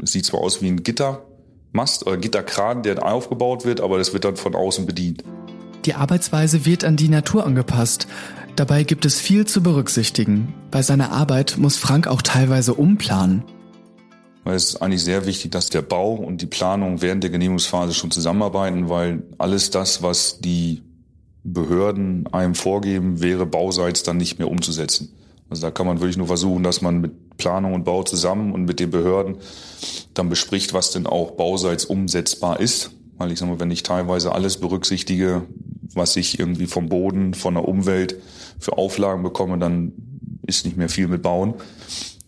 es 0.02 0.12
sieht 0.12 0.26
zwar 0.26 0.42
aus 0.42 0.62
wie 0.62 0.68
ein 0.68 0.84
Gittermast 0.84 2.06
oder 2.06 2.18
Gitterkran, 2.18 2.84
der 2.84 3.04
aufgebaut 3.06 3.66
wird, 3.66 3.82
aber 3.82 3.98
das 3.98 4.14
wird 4.14 4.26
dann 4.26 4.36
von 4.36 4.56
außen 4.56 4.86
bedient. 4.86 5.24
Die 5.86 5.96
Arbeitsweise 5.96 6.66
wird 6.66 6.86
an 6.86 6.96
die 6.96 7.10
Natur 7.10 7.46
angepasst. 7.46 8.08
Dabei 8.56 8.84
gibt 8.84 9.06
es 9.06 9.20
viel 9.20 9.46
zu 9.46 9.64
berücksichtigen. 9.64 10.54
Bei 10.70 10.82
seiner 10.82 11.12
Arbeit 11.12 11.58
muss 11.58 11.78
Frank 11.78 12.08
auch 12.08 12.22
teilweise 12.22 12.76
umplanen. 12.76 13.44
Weil 14.44 14.56
es 14.56 14.70
ist 14.70 14.82
eigentlich 14.82 15.04
sehr 15.04 15.26
wichtig, 15.26 15.52
dass 15.52 15.70
der 15.70 15.82
Bau 15.82 16.16
und 16.16 16.42
die 16.42 16.48
Planung 16.48 17.02
während 17.02 17.24
der 17.24 17.32
Genehmigungsphase 17.32 17.94
schon 17.94 18.12
zusammenarbeiten, 18.12 18.90
weil 18.90 19.24
alles 19.38 19.70
das, 19.70 20.02
was 20.02 20.40
die 20.40 20.82
Behörden 21.44 22.28
einem 22.34 22.56
vorgeben, 22.56 23.22
wäre 23.22 23.46
bauseits 23.46 24.04
dann 24.04 24.18
nicht 24.18 24.40
mehr 24.40 24.50
umzusetzen. 24.50 25.14
Also 25.50 25.62
da 25.62 25.72
kann 25.72 25.86
man 25.86 26.00
wirklich 26.00 26.18
nur 26.18 26.28
versuchen, 26.28 26.64
dass 26.64 26.82
man 26.82 27.00
mit 27.00 27.38
Planung 27.38 27.74
und 27.74 27.84
Bau 27.84 28.04
zusammen 28.04 28.54
und 28.54 28.66
mit 28.66 28.80
den 28.80 28.90
Behörden 28.90 29.38
dann 30.14 30.30
bespricht, 30.30 30.74
was 30.74 30.92
denn 30.92 31.06
auch 31.06 31.32
bauseits 31.32 31.86
umsetzbar 31.86 32.60
ist. 32.60 32.92
Weil 33.18 33.32
ich 33.32 33.40
sage 33.40 33.52
mal, 33.52 33.60
wenn 33.60 33.72
ich 33.72 33.84
teilweise 33.84 34.34
alles 34.34 34.58
berücksichtige, 34.58 35.44
was 35.94 36.16
ich 36.16 36.40
irgendwie 36.40 36.66
vom 36.66 36.90
Boden, 36.90 37.34
von 37.34 37.54
der 37.54 37.68
Umwelt 37.68 38.20
für 38.60 38.78
Auflagen 38.78 39.24
bekomme, 39.24 39.58
dann 39.58 39.94
ist 40.46 40.66
nicht 40.66 40.78
mehr 40.78 40.90
viel 40.90 41.08
mit 41.08 41.22
Bauen. 41.22 41.54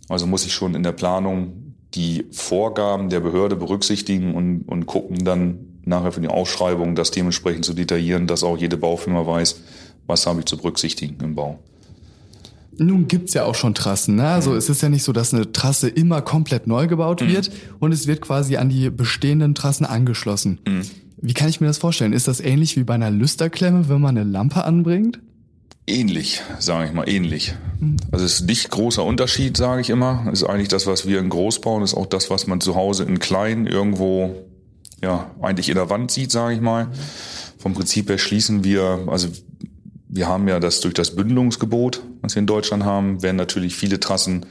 Also 0.08 0.28
muss 0.28 0.46
ich 0.46 0.54
schon 0.54 0.76
in 0.76 0.84
der 0.84 0.92
Planung 0.92 1.65
die 1.96 2.26
Vorgaben 2.32 3.10
der 3.10 3.22
Behörde 3.22 3.56
berücksichtigen 3.56 4.36
und, 4.36 4.64
und 4.68 4.86
gucken 4.86 5.24
dann 5.24 5.60
nachher 5.86 6.12
für 6.12 6.22
die 6.22 6.28
Ausschreibung, 6.28 6.96
das 6.96 7.12
dementsprechend 7.12 7.66
zu 7.66 7.74
detaillieren, 7.74 8.28
dass 8.28 8.44
auch 8.44 8.58
jede 8.58 8.78
Baufirma 8.78 9.26
weiß, 9.26 9.62
was 10.08 10.28
habe 10.28 10.40
ich 10.40 10.46
zu 10.46 10.58
berücksichtigen 10.58 11.18
im 11.24 11.36
Bau. 11.36 11.60
Nun 12.78 13.08
gibt's 13.08 13.34
ja 13.34 13.46
auch 13.46 13.56
schon 13.56 13.74
Trassen. 13.74 14.16
Ne? 14.16 14.28
Also 14.28 14.52
mhm. 14.52 14.58
es 14.58 14.70
ist 14.70 14.82
ja 14.82 14.90
nicht 14.90 15.04
so, 15.04 15.14
dass 15.14 15.34
eine 15.34 15.52
Trasse 15.52 15.88
immer 15.88 16.22
komplett 16.22 16.68
neu 16.68 16.88
gebaut 16.88 17.22
mhm. 17.22 17.30
wird 17.30 17.52
und 17.80 17.94
es 17.94 18.08
wird 18.08 18.22
quasi 18.22 18.58
an 18.58 18.70
die 18.70 18.90
bestehenden 18.90 19.56
Trassen 19.56 19.86
angeschlossen. 19.86 20.60
Mhm. 20.68 20.82
Wie 21.18 21.34
kann 21.34 21.48
ich 21.48 21.62
mir 21.62 21.68
das 21.68 21.78
vorstellen? 21.78 22.12
Ist 22.12 22.28
das 22.28 22.42
ähnlich 22.42 22.76
wie 22.76 22.84
bei 22.84 22.96
einer 22.96 23.10
Lüsterklemme, 23.10 23.88
wenn 23.88 24.02
man 24.02 24.18
eine 24.18 24.30
Lampe 24.30 24.66
anbringt? 24.66 25.20
Ähnlich, 25.88 26.42
sage 26.60 26.88
ich 26.88 26.94
mal, 26.94 27.08
ähnlich. 27.08 27.54
Also 28.12 28.26
es 28.26 28.40
ist 28.40 28.48
nicht 28.48 28.72
großer 28.72 29.04
Unterschied, 29.04 29.56
sage 29.56 29.82
ich 29.82 29.92
immer. 29.92 30.28
Ist 30.32 30.44
eigentlich 30.44 30.68
das, 30.68 30.88
was 30.88 31.08
wir 31.08 31.20
in 31.20 31.30
groß 31.30 31.62
bauen, 31.62 31.84
ist 31.84 31.94
auch 31.94 32.08
das, 32.08 32.32
was 32.32 32.48
man 32.48 32.60
zu 32.60 32.76
Hause 32.76 33.04
in 33.04 33.20
klein 33.20 33.68
irgendwo, 33.68 34.36
ja, 35.04 35.30
eigentlich 35.42 35.70
in 35.70 35.76
der 35.76 35.92
Wand 35.92 36.10
sieht, 36.10 36.32
sage 36.32 36.56
ich 36.56 36.62
mal. 36.62 36.88
Vom 37.60 37.76
Prinzip 37.76 38.10
her 38.10 38.18
schließen 38.18 38.64
wir, 38.64 39.06
also 39.08 39.28
wir 40.08 40.28
haben 40.28 40.48
ja 40.48 40.60
das 40.60 40.80
durch 40.80 40.96
das 40.96 41.16
Bündelungsgebot, 41.16 42.02
was 42.22 42.34
wir 42.34 42.40
in 42.40 42.48
Deutschland 42.48 42.84
haben, 42.84 43.22
werden 43.22 43.38
natürlich 43.38 43.76
viele 43.76 44.00
Trassen 44.00 44.48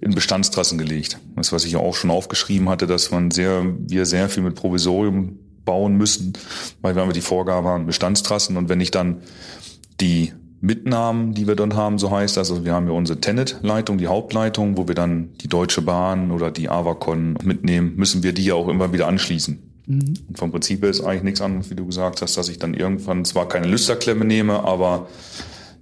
in 0.00 0.14
Bestandstrassen 0.14 0.78
gelegt. 0.78 1.18
Das, 1.36 1.52
was 1.52 1.66
ich 1.66 1.72
ja 1.72 1.80
auch 1.80 1.96
schon 1.96 2.10
aufgeschrieben 2.10 2.70
hatte, 2.70 2.86
dass 2.86 3.10
man 3.10 3.30
sehr, 3.30 3.62
wir 3.86 4.06
sehr 4.06 4.30
viel 4.30 4.42
mit 4.42 4.54
Provisorium 4.54 5.38
bauen 5.66 5.96
müssen, 5.96 6.32
weil 6.80 6.94
wir 6.94 7.02
einfach 7.02 7.12
die 7.12 7.20
Vorgabe 7.20 7.68
haben, 7.68 7.84
Bestandstrassen. 7.84 8.56
Und 8.56 8.70
wenn 8.70 8.80
ich 8.80 8.90
dann 8.90 9.22
die 10.00 10.32
Mitnahmen, 10.60 11.34
die 11.34 11.46
wir 11.46 11.54
dann 11.54 11.76
haben, 11.76 11.98
so 11.98 12.10
heißt 12.10 12.36
das, 12.36 12.50
also 12.50 12.64
wir 12.64 12.72
haben 12.72 12.86
ja 12.86 12.92
unsere 12.92 13.20
Tenet-Leitung, 13.20 13.98
die 13.98 14.08
Hauptleitung, 14.08 14.76
wo 14.76 14.88
wir 14.88 14.94
dann 14.94 15.30
die 15.40 15.48
Deutsche 15.48 15.82
Bahn 15.82 16.32
oder 16.32 16.50
die 16.50 16.68
Avacon 16.68 17.38
mitnehmen, 17.44 17.94
müssen 17.96 18.22
wir 18.22 18.32
die 18.32 18.44
ja 18.44 18.54
auch 18.54 18.68
immer 18.68 18.92
wieder 18.92 19.06
anschließen. 19.06 19.58
Mhm. 19.86 20.14
Und 20.28 20.38
vom 20.38 20.50
Prinzip 20.50 20.82
her 20.82 20.90
ist 20.90 21.00
eigentlich 21.00 21.22
nichts 21.22 21.40
anderes, 21.40 21.70
wie 21.70 21.76
du 21.76 21.86
gesagt 21.86 22.22
hast, 22.22 22.36
dass 22.36 22.48
ich 22.48 22.58
dann 22.58 22.74
irgendwann 22.74 23.24
zwar 23.24 23.48
keine 23.48 23.68
Lüsterklemme 23.68 24.24
nehme, 24.24 24.64
aber 24.64 25.08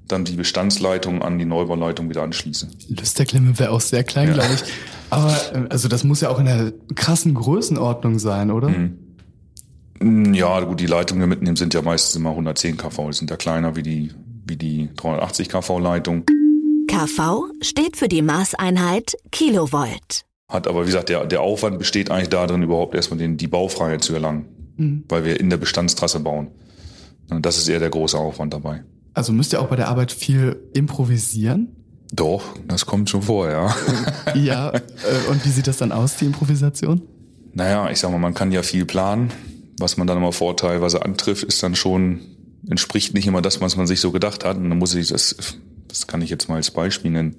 dann 0.08 0.24
die 0.24 0.36
Bestandsleitung 0.36 1.22
an 1.22 1.38
die 1.38 1.44
Neubauleitung 1.44 2.08
wieder 2.08 2.22
anschließe. 2.22 2.68
Lüsterklemme 2.88 3.58
wäre 3.58 3.70
auch 3.70 3.80
sehr 3.80 4.04
klein, 4.04 4.28
ja. 4.28 4.34
glaube 4.34 4.54
ich. 4.54 4.62
Aber 5.10 5.34
äh, 5.52 5.66
also 5.70 5.88
das 5.88 6.04
muss 6.04 6.20
ja 6.20 6.28
auch 6.28 6.38
in 6.38 6.46
einer 6.46 6.72
krassen 6.94 7.34
Größenordnung 7.34 8.18
sein, 8.18 8.50
oder? 8.50 8.68
Mhm. 8.68 10.34
Ja, 10.34 10.60
gut, 10.60 10.80
die 10.80 10.86
Leitungen, 10.86 11.20
die 11.20 11.24
wir 11.24 11.28
mitnehmen, 11.28 11.56
sind 11.56 11.72
ja 11.72 11.80
meistens 11.82 12.14
immer 12.16 12.30
110 12.30 12.76
kV. 12.76 13.08
Die 13.08 13.16
sind 13.16 13.30
ja 13.30 13.36
kleiner 13.36 13.76
wie 13.76 13.82
die, 13.82 14.12
wie 14.46 14.56
die 14.56 14.88
380 14.96 15.48
kV 15.48 15.78
Leitung. 15.78 16.24
kV 16.88 17.44
steht 17.60 17.96
für 17.96 18.08
die 18.08 18.22
Maßeinheit 18.22 19.16
Kilovolt. 19.30 20.24
Hat 20.48 20.68
aber, 20.68 20.82
wie 20.82 20.86
gesagt, 20.86 21.08
der, 21.08 21.26
der 21.26 21.40
Aufwand 21.40 21.78
besteht 21.78 22.10
eigentlich 22.10 22.28
darin, 22.28 22.62
überhaupt 22.62 22.94
erstmal 22.94 23.18
den, 23.18 23.36
die 23.36 23.48
Baufreiheit 23.48 24.04
zu 24.04 24.14
erlangen. 24.14 24.46
Mhm. 24.76 25.04
Weil 25.08 25.24
wir 25.24 25.40
in 25.40 25.50
der 25.50 25.56
Bestandstrasse 25.56 26.20
bauen. 26.20 26.48
Und 27.30 27.44
das 27.44 27.58
ist 27.58 27.68
eher 27.68 27.80
der 27.80 27.90
große 27.90 28.16
Aufwand 28.16 28.54
dabei. 28.54 28.84
Also 29.14 29.32
müsst 29.32 29.52
ihr 29.52 29.60
auch 29.60 29.68
bei 29.68 29.76
der 29.76 29.88
Arbeit 29.88 30.12
viel 30.12 30.60
improvisieren? 30.74 31.74
Doch, 32.12 32.42
das 32.68 32.86
kommt 32.86 33.10
schon 33.10 33.22
vor, 33.22 33.50
ja. 33.50 33.74
ja, 34.34 34.70
äh, 34.70 35.30
und 35.30 35.44
wie 35.44 35.48
sieht 35.48 35.66
das 35.66 35.78
dann 35.78 35.90
aus, 35.90 36.16
die 36.16 36.26
Improvisation? 36.26 37.02
Naja, 37.52 37.90
ich 37.90 37.98
sag 37.98 38.12
mal, 38.12 38.18
man 38.18 38.34
kann 38.34 38.52
ja 38.52 38.62
viel 38.62 38.84
planen 38.84 39.32
was 39.78 39.96
man 39.96 40.06
dann 40.06 40.18
immer 40.18 40.32
vorteilweise 40.32 41.04
antrifft, 41.04 41.44
ist 41.44 41.62
dann 41.62 41.74
schon, 41.74 42.20
entspricht 42.68 43.14
nicht 43.14 43.26
immer 43.26 43.42
das, 43.42 43.60
was 43.60 43.76
man 43.76 43.86
sich 43.86 44.00
so 44.00 44.12
gedacht 44.12 44.44
hat. 44.44 44.56
Und 44.56 44.68
dann 44.68 44.78
muss 44.78 44.94
ich 44.94 45.08
das, 45.08 45.36
das 45.88 46.06
kann 46.06 46.22
ich 46.22 46.30
jetzt 46.30 46.48
mal 46.48 46.56
als 46.56 46.70
Beispiel 46.70 47.10
nennen. 47.10 47.36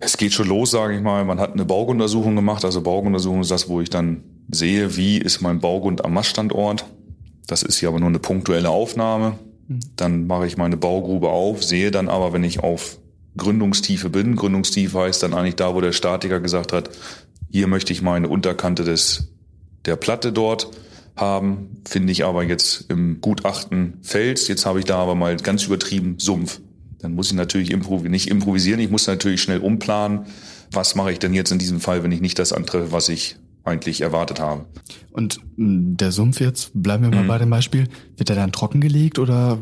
Es 0.00 0.16
geht 0.16 0.32
schon 0.32 0.48
los, 0.48 0.70
sage 0.70 0.94
ich 0.94 1.02
mal. 1.02 1.24
Man 1.24 1.40
hat 1.40 1.52
eine 1.52 1.64
Baugruntersuchung 1.64 2.36
gemacht. 2.36 2.64
Also 2.64 2.82
Baugruntersuchung 2.82 3.40
ist 3.40 3.50
das, 3.50 3.68
wo 3.68 3.80
ich 3.80 3.90
dann 3.90 4.22
sehe, 4.50 4.96
wie 4.96 5.18
ist 5.18 5.40
mein 5.40 5.60
Baugrund 5.60 6.04
am 6.04 6.14
Maststandort. 6.14 6.84
Das 7.46 7.62
ist 7.62 7.80
ja 7.80 7.88
aber 7.88 7.98
nur 7.98 8.08
eine 8.08 8.18
punktuelle 8.18 8.70
Aufnahme. 8.70 9.38
Dann 9.96 10.26
mache 10.26 10.46
ich 10.46 10.56
meine 10.56 10.76
Baugrube 10.76 11.28
auf, 11.28 11.62
sehe 11.62 11.90
dann 11.90 12.08
aber, 12.08 12.32
wenn 12.32 12.44
ich 12.44 12.60
auf 12.60 12.98
Gründungstiefe 13.36 14.08
bin, 14.08 14.36
Gründungstiefe 14.36 14.98
heißt 14.98 15.22
dann 15.22 15.34
eigentlich 15.34 15.56
da, 15.56 15.74
wo 15.74 15.80
der 15.80 15.92
Statiker 15.92 16.40
gesagt 16.40 16.72
hat, 16.72 16.90
hier 17.50 17.66
möchte 17.66 17.92
ich 17.92 18.02
meine 18.02 18.28
Unterkante 18.28 18.84
des, 18.84 19.32
der 19.84 19.96
Platte 19.96 20.32
dort 20.32 20.70
haben, 21.20 21.82
finde 21.86 22.12
ich 22.12 22.24
aber 22.24 22.44
jetzt 22.44 22.90
im 22.90 23.20
Gutachten 23.20 23.94
Fels. 24.02 24.48
Jetzt 24.48 24.66
habe 24.66 24.78
ich 24.78 24.84
da 24.84 24.98
aber 24.98 25.14
mal 25.14 25.36
ganz 25.36 25.64
übertrieben 25.64 26.18
Sumpf. 26.18 26.60
Dann 27.00 27.14
muss 27.14 27.28
ich 27.28 27.34
natürlich 27.34 27.70
improv 27.70 28.02
nicht 28.02 28.28
improvisieren, 28.28 28.80
ich 28.80 28.90
muss 28.90 29.06
natürlich 29.06 29.42
schnell 29.42 29.60
umplanen. 29.60 30.26
Was 30.72 30.94
mache 30.94 31.12
ich 31.12 31.18
denn 31.18 31.32
jetzt 31.32 31.52
in 31.52 31.58
diesem 31.58 31.80
Fall, 31.80 32.02
wenn 32.02 32.12
ich 32.12 32.20
nicht 32.20 32.38
das 32.38 32.52
antreffe, 32.52 32.92
was 32.92 33.08
ich 33.08 33.36
eigentlich 33.64 34.00
erwartet 34.00 34.40
habe? 34.40 34.66
Und 35.12 35.38
hm, 35.56 35.96
der 35.96 36.12
Sumpf 36.12 36.40
jetzt, 36.40 36.70
bleiben 36.74 37.04
wir 37.04 37.10
mal 37.10 37.22
mhm. 37.22 37.28
bei 37.28 37.38
dem 37.38 37.50
Beispiel, 37.50 37.88
wird 38.16 38.28
der 38.28 38.36
dann 38.36 38.52
trockengelegt 38.52 39.18
oder 39.18 39.58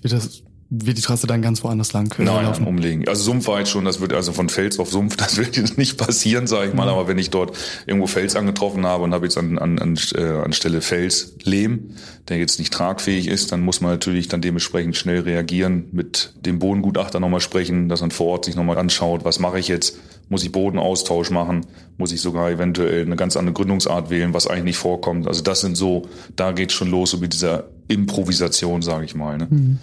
wird 0.00 0.12
das 0.12 0.42
wird 0.70 0.98
die 0.98 1.02
Trasse 1.02 1.26
dann 1.26 1.40
ganz 1.40 1.64
woanders 1.64 1.94
lang 1.94 2.12
äh, 2.18 2.24
Nein, 2.24 2.44
laufen? 2.44 2.66
umlegen. 2.66 3.08
Also 3.08 3.22
Sumpf 3.22 3.48
war 3.48 3.58
jetzt 3.58 3.70
schon, 3.70 3.86
das 3.86 4.00
wird 4.00 4.12
also 4.12 4.32
von 4.32 4.50
Fels 4.50 4.78
auf 4.78 4.90
Sumpf, 4.90 5.16
das 5.16 5.38
wird 5.38 5.56
jetzt 5.56 5.78
nicht 5.78 5.96
passieren, 5.96 6.46
sage 6.46 6.68
ich 6.68 6.74
mal. 6.74 6.84
Mhm. 6.84 6.90
Aber 6.90 7.08
wenn 7.08 7.18
ich 7.18 7.30
dort 7.30 7.56
irgendwo 7.86 8.06
Fels 8.06 8.36
angetroffen 8.36 8.84
habe 8.84 9.04
und 9.04 9.14
habe 9.14 9.24
jetzt 9.24 9.38
an, 9.38 9.58
an, 9.58 9.78
an, 9.78 9.98
äh, 10.14 10.22
anstelle 10.22 10.82
Fels 10.82 11.34
Lehm, 11.42 11.94
der 12.28 12.36
jetzt 12.36 12.58
nicht 12.58 12.72
tragfähig 12.72 13.28
ist, 13.28 13.50
dann 13.52 13.62
muss 13.62 13.80
man 13.80 13.92
natürlich 13.92 14.28
dann 14.28 14.42
dementsprechend 14.42 14.96
schnell 14.96 15.20
reagieren, 15.20 15.86
mit 15.92 16.34
dem 16.44 16.58
Bodengutachter 16.58 17.18
nochmal 17.18 17.40
sprechen, 17.40 17.88
dass 17.88 18.02
man 18.02 18.10
vor 18.10 18.26
Ort 18.26 18.44
sich 18.44 18.54
nochmal 18.54 18.76
anschaut, 18.76 19.24
was 19.24 19.38
mache 19.38 19.58
ich 19.58 19.68
jetzt? 19.68 19.98
Muss 20.28 20.44
ich 20.44 20.52
Bodenaustausch 20.52 21.30
machen? 21.30 21.64
Muss 21.96 22.12
ich 22.12 22.20
sogar 22.20 22.50
eventuell 22.50 23.06
eine 23.06 23.16
ganz 23.16 23.38
andere 23.38 23.54
Gründungsart 23.54 24.10
wählen, 24.10 24.34
was 24.34 24.46
eigentlich 24.46 24.64
nicht 24.64 24.76
vorkommt? 24.76 25.26
Also 25.26 25.42
das 25.42 25.62
sind 25.62 25.76
so, 25.76 26.02
da 26.36 26.52
geht's 26.52 26.74
schon 26.74 26.90
los, 26.90 27.12
so 27.12 27.16
mit 27.16 27.32
dieser 27.32 27.64
Improvisation, 27.88 28.82
sage 28.82 29.06
ich 29.06 29.14
mal. 29.14 29.38
Ne? 29.38 29.46
Mhm. 29.48 29.78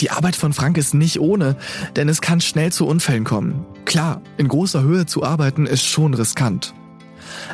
Die 0.00 0.10
Arbeit 0.10 0.34
von 0.34 0.54
Frank 0.54 0.78
ist 0.78 0.94
nicht 0.94 1.20
ohne, 1.20 1.56
denn 1.94 2.08
es 2.08 2.22
kann 2.22 2.40
schnell 2.40 2.72
zu 2.72 2.86
Unfällen 2.86 3.24
kommen. 3.24 3.66
Klar, 3.84 4.22
in 4.38 4.48
großer 4.48 4.82
Höhe 4.82 5.04
zu 5.04 5.22
arbeiten 5.22 5.66
ist 5.66 5.84
schon 5.84 6.14
riskant. 6.14 6.74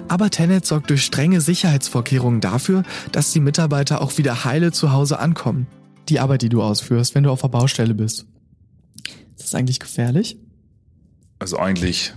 Aber 0.07 0.31
Tenet 0.31 0.65
sorgt 0.65 0.91
durch 0.91 1.05
strenge 1.05 1.41
Sicherheitsvorkehrungen 1.41 2.41
dafür, 2.41 2.85
dass 3.11 3.33
die 3.33 3.41
Mitarbeiter 3.41 4.01
auch 4.01 4.17
wieder 4.17 4.45
heile 4.45 4.71
zu 4.71 4.93
Hause 4.93 5.19
ankommen. 5.19 5.67
Die 6.09 6.21
Arbeit, 6.21 6.43
die 6.43 6.49
du 6.49 6.63
ausführst, 6.63 7.17
wenn 7.17 7.25
du 7.25 7.31
auf 7.31 7.41
der 7.41 7.49
Baustelle 7.49 7.95
bist. 7.95 8.27
Ist 9.37 9.47
das 9.47 9.55
eigentlich 9.55 9.81
gefährlich? 9.81 10.39
Also 11.41 11.59
eigentlich 11.59 12.15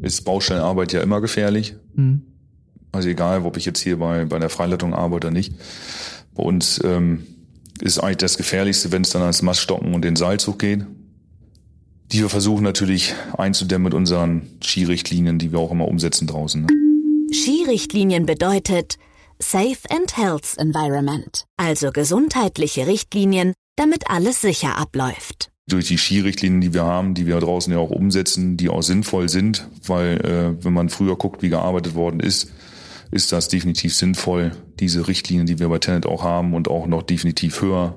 ist 0.00 0.24
Baustellenarbeit 0.24 0.94
ja 0.94 1.02
immer 1.02 1.20
gefährlich. 1.20 1.76
Hm. 1.94 2.22
Also 2.92 3.10
egal, 3.10 3.42
ob 3.42 3.58
ich 3.58 3.66
jetzt 3.66 3.80
hier 3.80 3.98
bei, 3.98 4.24
bei 4.24 4.38
der 4.38 4.48
Freileitung 4.48 4.94
arbeite 4.94 5.26
oder 5.26 5.30
nicht. 5.30 5.54
Bei 6.34 6.42
uns 6.42 6.80
ähm, 6.82 7.26
ist 7.80 7.98
eigentlich 7.98 8.18
das 8.18 8.36
Gefährlichste, 8.36 8.92
wenn 8.92 9.02
es 9.02 9.10
dann 9.10 9.22
ans 9.22 9.42
Maststocken 9.42 9.94
und 9.94 10.02
den 10.02 10.16
Seilzug 10.16 10.58
geht. 10.58 10.86
Die 12.12 12.20
wir 12.20 12.28
versuchen 12.28 12.62
natürlich 12.62 13.14
einzudämmen 13.36 13.84
mit 13.84 13.94
unseren 13.94 14.48
Skirichtlinien, 14.62 15.38
die 15.38 15.50
wir 15.52 15.58
auch 15.58 15.72
immer 15.72 15.88
umsetzen 15.88 16.26
draußen. 16.26 16.62
Ne? 16.62 16.68
Skirichtlinien 17.32 18.26
bedeutet 18.26 18.96
Safe 19.40 19.78
and 19.90 20.16
Health 20.16 20.56
Environment, 20.56 21.44
also 21.56 21.90
gesundheitliche 21.90 22.86
Richtlinien, 22.86 23.52
damit 23.76 24.08
alles 24.08 24.40
sicher 24.40 24.78
abläuft. 24.78 25.50
Durch 25.68 25.88
die 25.88 25.98
Skirichtlinien, 25.98 26.60
die 26.60 26.72
wir 26.72 26.84
haben, 26.84 27.14
die 27.14 27.26
wir 27.26 27.40
draußen 27.40 27.72
ja 27.72 27.80
auch 27.80 27.90
umsetzen, 27.90 28.56
die 28.56 28.68
auch 28.68 28.82
sinnvoll 28.82 29.28
sind, 29.28 29.66
weil 29.84 30.20
äh, 30.24 30.64
wenn 30.64 30.72
man 30.72 30.88
früher 30.88 31.16
guckt, 31.16 31.42
wie 31.42 31.48
gearbeitet 31.48 31.94
worden 31.94 32.20
ist, 32.20 32.52
ist 33.10 33.32
das 33.32 33.48
definitiv 33.48 33.94
sinnvoll, 33.94 34.52
diese 34.80 35.08
Richtlinien, 35.08 35.46
die 35.46 35.58
wir 35.58 35.68
bei 35.68 35.78
Tenet 35.78 36.06
auch 36.06 36.24
haben 36.24 36.54
und 36.54 36.68
auch 36.68 36.86
noch 36.86 37.02
definitiv 37.02 37.62
höher, 37.62 37.96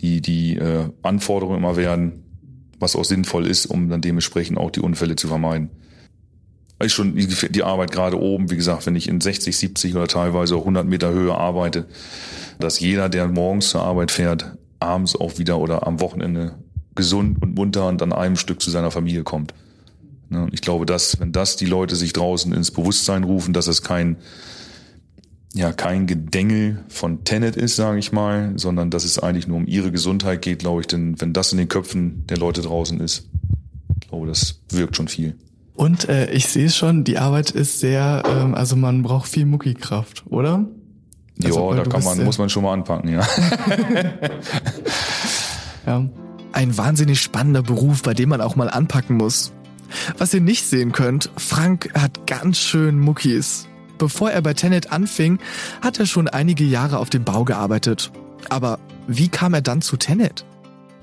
die 0.00 0.20
die 0.20 0.56
äh, 0.56 0.88
Anforderungen 1.02 1.58
immer 1.58 1.76
werden, 1.76 2.24
was 2.78 2.96
auch 2.96 3.04
sinnvoll 3.04 3.46
ist, 3.46 3.66
um 3.66 3.88
dann 3.88 4.00
dementsprechend 4.00 4.58
auch 4.58 4.70
die 4.70 4.80
Unfälle 4.80 5.16
zu 5.16 5.28
vermeiden. 5.28 5.70
Ist 6.82 6.94
schon 6.94 7.14
die, 7.14 7.62
Arbeit 7.62 7.92
gerade 7.92 8.18
oben, 8.18 8.50
wie 8.50 8.56
gesagt, 8.56 8.86
wenn 8.86 8.96
ich 8.96 9.06
in 9.06 9.20
60, 9.20 9.54
70 9.54 9.94
oder 9.94 10.08
teilweise 10.08 10.56
100 10.56 10.86
Meter 10.86 11.10
Höhe 11.10 11.34
arbeite, 11.34 11.86
dass 12.58 12.80
jeder, 12.80 13.10
der 13.10 13.28
morgens 13.28 13.68
zur 13.68 13.82
Arbeit 13.82 14.10
fährt, 14.10 14.56
abends 14.78 15.14
auch 15.14 15.36
wieder 15.36 15.58
oder 15.58 15.86
am 15.86 16.00
Wochenende 16.00 16.54
gesund 16.94 17.42
und 17.42 17.54
munter 17.54 17.86
und 17.86 18.00
an 18.00 18.14
einem 18.14 18.36
Stück 18.36 18.62
zu 18.62 18.70
seiner 18.70 18.90
Familie 18.90 19.24
kommt. 19.24 19.52
Ne, 20.30 20.48
ich 20.52 20.60
glaube, 20.60 20.86
dass, 20.86 21.18
wenn 21.18 21.32
das 21.32 21.56
die 21.56 21.66
Leute 21.66 21.96
sich 21.96 22.12
draußen 22.12 22.52
ins 22.52 22.70
Bewusstsein 22.70 23.24
rufen, 23.24 23.52
dass 23.52 23.66
es 23.66 23.82
kein, 23.82 24.16
ja, 25.52 25.72
kein 25.72 26.06
Gedengel 26.06 26.84
von 26.88 27.24
Tenet 27.24 27.56
ist, 27.56 27.74
sage 27.74 27.98
ich 27.98 28.12
mal, 28.12 28.52
sondern 28.54 28.90
dass 28.90 29.04
es 29.04 29.18
eigentlich 29.18 29.48
nur 29.48 29.56
um 29.56 29.66
ihre 29.66 29.90
Gesundheit 29.90 30.40
geht, 30.40 30.60
glaube 30.60 30.82
ich, 30.82 30.86
denn 30.86 31.20
wenn 31.20 31.32
das 31.32 31.50
in 31.50 31.58
den 31.58 31.66
Köpfen 31.66 32.24
der 32.28 32.36
Leute 32.36 32.62
draußen 32.62 33.00
ist, 33.00 33.28
ich 34.00 34.08
glaube, 34.08 34.28
das 34.28 34.60
wirkt 34.70 34.96
schon 34.96 35.08
viel. 35.08 35.36
Und 35.74 36.08
äh, 36.08 36.30
ich 36.30 36.46
sehe 36.46 36.66
es 36.66 36.76
schon, 36.76 37.02
die 37.02 37.18
Arbeit 37.18 37.50
ist 37.50 37.80
sehr, 37.80 38.22
ähm, 38.24 38.54
also 38.54 38.76
man 38.76 39.02
braucht 39.02 39.28
viel 39.28 39.46
Muckikraft, 39.46 40.24
oder? 40.28 40.64
Also, 41.42 41.70
ja, 41.70 41.82
da 41.82 41.90
kann 41.90 42.04
man, 42.04 42.24
muss 42.24 42.38
man 42.38 42.50
schon 42.50 42.62
mal 42.62 42.72
anpacken, 42.72 43.10
ja. 43.10 43.26
ja. 45.86 46.08
Ein 46.52 46.76
wahnsinnig 46.76 47.20
spannender 47.20 47.62
Beruf, 47.62 48.02
bei 48.02 48.14
dem 48.14 48.28
man 48.28 48.40
auch 48.40 48.56
mal 48.56 48.68
anpacken 48.68 49.16
muss. 49.16 49.52
Was 50.18 50.34
ihr 50.34 50.40
nicht 50.40 50.66
sehen 50.66 50.92
könnt, 50.92 51.30
Frank 51.36 51.90
hat 51.94 52.26
ganz 52.26 52.58
schön 52.58 52.98
Muckis. 52.98 53.66
Bevor 53.98 54.30
er 54.30 54.40
bei 54.42 54.54
Tenet 54.54 54.92
anfing, 54.92 55.38
hat 55.82 55.98
er 55.98 56.06
schon 56.06 56.26
einige 56.28 56.64
Jahre 56.64 56.98
auf 56.98 57.10
dem 57.10 57.24
Bau 57.24 57.44
gearbeitet. 57.44 58.10
Aber 58.48 58.78
wie 59.06 59.28
kam 59.28 59.54
er 59.54 59.60
dann 59.60 59.82
zu 59.82 59.96
Tenet? 59.96 60.44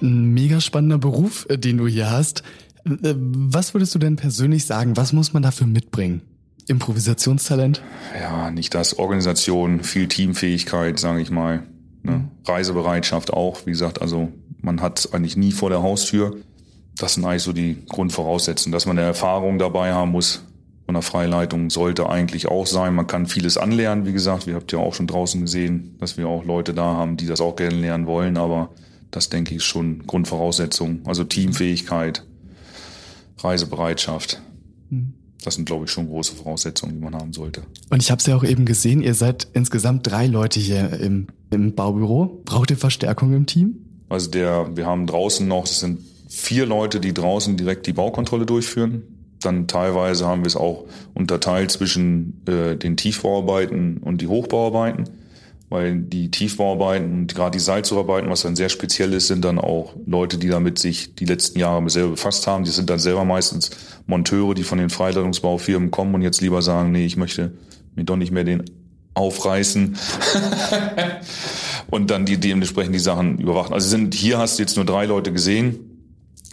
Ein 0.01 0.33
mega 0.33 0.61
spannender 0.61 0.97
Beruf, 0.97 1.45
äh, 1.49 1.57
den 1.57 1.77
du 1.77 1.87
hier 1.87 2.09
hast. 2.09 2.43
Äh, 2.85 3.13
was 3.15 3.73
würdest 3.73 3.93
du 3.95 3.99
denn 3.99 4.15
persönlich 4.15 4.65
sagen? 4.65 4.97
Was 4.97 5.13
muss 5.13 5.33
man 5.33 5.43
dafür 5.43 5.67
mitbringen? 5.67 6.21
Improvisationstalent? 6.67 7.81
Ja, 8.19 8.51
nicht 8.51 8.73
das. 8.73 8.97
Organisation, 8.97 9.83
viel 9.83 10.07
Teamfähigkeit, 10.07 10.99
sage 10.99 11.21
ich 11.21 11.31
mal. 11.31 11.63
Ne? 12.03 12.29
Reisebereitschaft 12.45 13.31
auch. 13.31 13.65
Wie 13.65 13.71
gesagt, 13.71 14.01
also 14.01 14.31
man 14.61 14.81
hat 14.81 15.09
eigentlich 15.13 15.37
nie 15.37 15.51
vor 15.51 15.69
der 15.69 15.81
Haustür. 15.81 16.37
Das 16.97 17.13
sind 17.13 17.25
eigentlich 17.25 17.43
so 17.43 17.53
die 17.53 17.85
Grundvoraussetzungen, 17.87 18.71
dass 18.71 18.85
man 18.85 18.97
eine 18.97 19.07
Erfahrung 19.07 19.59
dabei 19.59 19.93
haben 19.93 20.11
muss. 20.11 20.41
Von 20.85 20.93
der 20.93 21.03
Freileitung 21.03 21.69
sollte 21.69 22.09
eigentlich 22.09 22.47
auch 22.47 22.65
sein. 22.65 22.95
Man 22.95 23.07
kann 23.07 23.27
vieles 23.27 23.57
anlernen, 23.57 24.05
wie 24.05 24.13
gesagt. 24.13 24.47
Wir 24.47 24.55
habt 24.55 24.71
ja 24.71 24.79
auch 24.79 24.93
schon 24.93 25.05
draußen 25.05 25.41
gesehen, 25.41 25.95
dass 25.99 26.17
wir 26.17 26.27
auch 26.27 26.45
Leute 26.45 26.73
da 26.73 26.95
haben, 26.95 27.17
die 27.17 27.27
das 27.27 27.41
auch 27.41 27.55
gerne 27.55 27.75
lernen 27.75 28.07
wollen. 28.07 28.37
Aber 28.37 28.69
das 29.11 29.29
denke 29.29 29.53
ich 29.53 29.63
schon 29.63 30.07
Grundvoraussetzung. 30.07 31.01
Also 31.05 31.23
Teamfähigkeit, 31.23 32.23
Reisebereitschaft. 33.39 34.41
Mhm. 34.89 35.13
Das 35.43 35.55
sind, 35.55 35.65
glaube 35.65 35.85
ich, 35.85 35.91
schon 35.91 36.07
große 36.07 36.35
Voraussetzungen, 36.35 36.95
die 36.95 37.01
man 37.01 37.15
haben 37.15 37.33
sollte. 37.33 37.63
Und 37.89 38.01
ich 38.01 38.09
habe 38.09 38.19
es 38.19 38.25
ja 38.25 38.35
auch 38.35 38.43
eben 38.43 38.65
gesehen, 38.65 39.01
ihr 39.01 39.13
seid 39.13 39.47
insgesamt 39.53 40.07
drei 40.07 40.25
Leute 40.25 40.59
hier 40.59 40.99
im, 40.99 41.27
im 41.51 41.75
Baubüro. 41.75 42.41
Braucht 42.45 42.71
ihr 42.71 42.77
Verstärkung 42.77 43.33
im 43.33 43.45
Team? 43.45 43.75
Also 44.09 44.31
der, 44.31 44.75
wir 44.75 44.85
haben 44.85 45.05
draußen 45.05 45.47
noch, 45.47 45.65
es 45.65 45.81
sind 45.81 45.99
vier 46.27 46.65
Leute, 46.65 46.99
die 46.99 47.13
draußen 47.13 47.57
direkt 47.57 47.87
die 47.87 47.93
Baukontrolle 47.93 48.45
durchführen. 48.45 49.03
Dann 49.41 49.67
teilweise 49.67 50.25
haben 50.25 50.41
wir 50.41 50.47
es 50.47 50.55
auch 50.55 50.85
unterteilt 51.13 51.71
zwischen 51.71 52.41
äh, 52.47 52.75
den 52.75 52.97
Tiefbauarbeiten 52.97 53.97
und 53.97 54.21
die 54.21 54.27
Hochbauarbeiten 54.27 55.09
weil 55.69 55.97
die 55.97 56.31
Tiefbauarbeiten 56.31 57.11
und 57.11 57.35
gerade 57.35 57.57
die 57.57 57.63
Seilzugarbeiten, 57.63 58.29
was 58.29 58.41
dann 58.41 58.55
sehr 58.55 58.69
speziell 58.69 59.13
ist, 59.13 59.27
sind 59.27 59.43
dann 59.43 59.59
auch 59.59 59.95
Leute, 60.05 60.37
die 60.37 60.47
damit 60.47 60.79
sich 60.79 61.15
die 61.15 61.25
letzten 61.25 61.59
Jahre 61.59 61.89
selber 61.89 62.11
befasst 62.11 62.47
haben. 62.47 62.63
Die 62.63 62.71
sind 62.71 62.89
dann 62.89 62.99
selber 62.99 63.25
meistens 63.25 63.71
Monteure, 64.05 64.53
die 64.53 64.63
von 64.63 64.77
den 64.77 64.89
Freileitungsbaufirmen 64.89 65.91
kommen 65.91 66.15
und 66.15 66.21
jetzt 66.21 66.41
lieber 66.41 66.61
sagen, 66.61 66.91
nee, 66.91 67.05
ich 67.05 67.17
möchte 67.17 67.51
mir 67.95 68.05
doch 68.05 68.15
nicht 68.15 68.31
mehr 68.31 68.45
den 68.45 68.63
aufreißen 69.13 69.97
und 71.89 72.11
dann 72.11 72.25
die 72.25 72.37
dementsprechend 72.37 72.95
die 72.95 72.99
Sachen 72.99 73.39
überwachen. 73.39 73.73
Also 73.73 73.89
sind 73.89 74.13
hier 74.13 74.37
hast 74.37 74.59
du 74.59 74.63
jetzt 74.63 74.77
nur 74.77 74.85
drei 74.85 75.05
Leute 75.05 75.33
gesehen. 75.33 75.86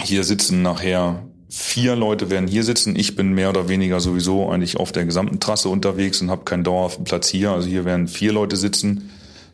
Hier 0.02 0.24
sitzen 0.24 0.62
nachher 0.62 1.22
vier 1.54 1.94
Leute 1.94 2.30
werden 2.30 2.48
hier 2.48 2.64
sitzen. 2.64 2.96
Ich 2.96 3.14
bin 3.14 3.32
mehr 3.32 3.48
oder 3.48 3.68
weniger 3.68 4.00
sowieso 4.00 4.50
eigentlich 4.50 4.76
auf 4.76 4.90
der 4.90 5.04
gesamten 5.04 5.38
Trasse 5.38 5.68
unterwegs 5.68 6.20
und 6.20 6.30
habe 6.30 6.44
keinen 6.44 6.64
dauerhaften 6.64 7.04
Platz 7.04 7.28
hier. 7.28 7.52
Also 7.52 7.68
hier 7.68 7.84
werden 7.84 8.08
vier 8.08 8.32
Leute 8.32 8.56
sitzen. 8.56 9.10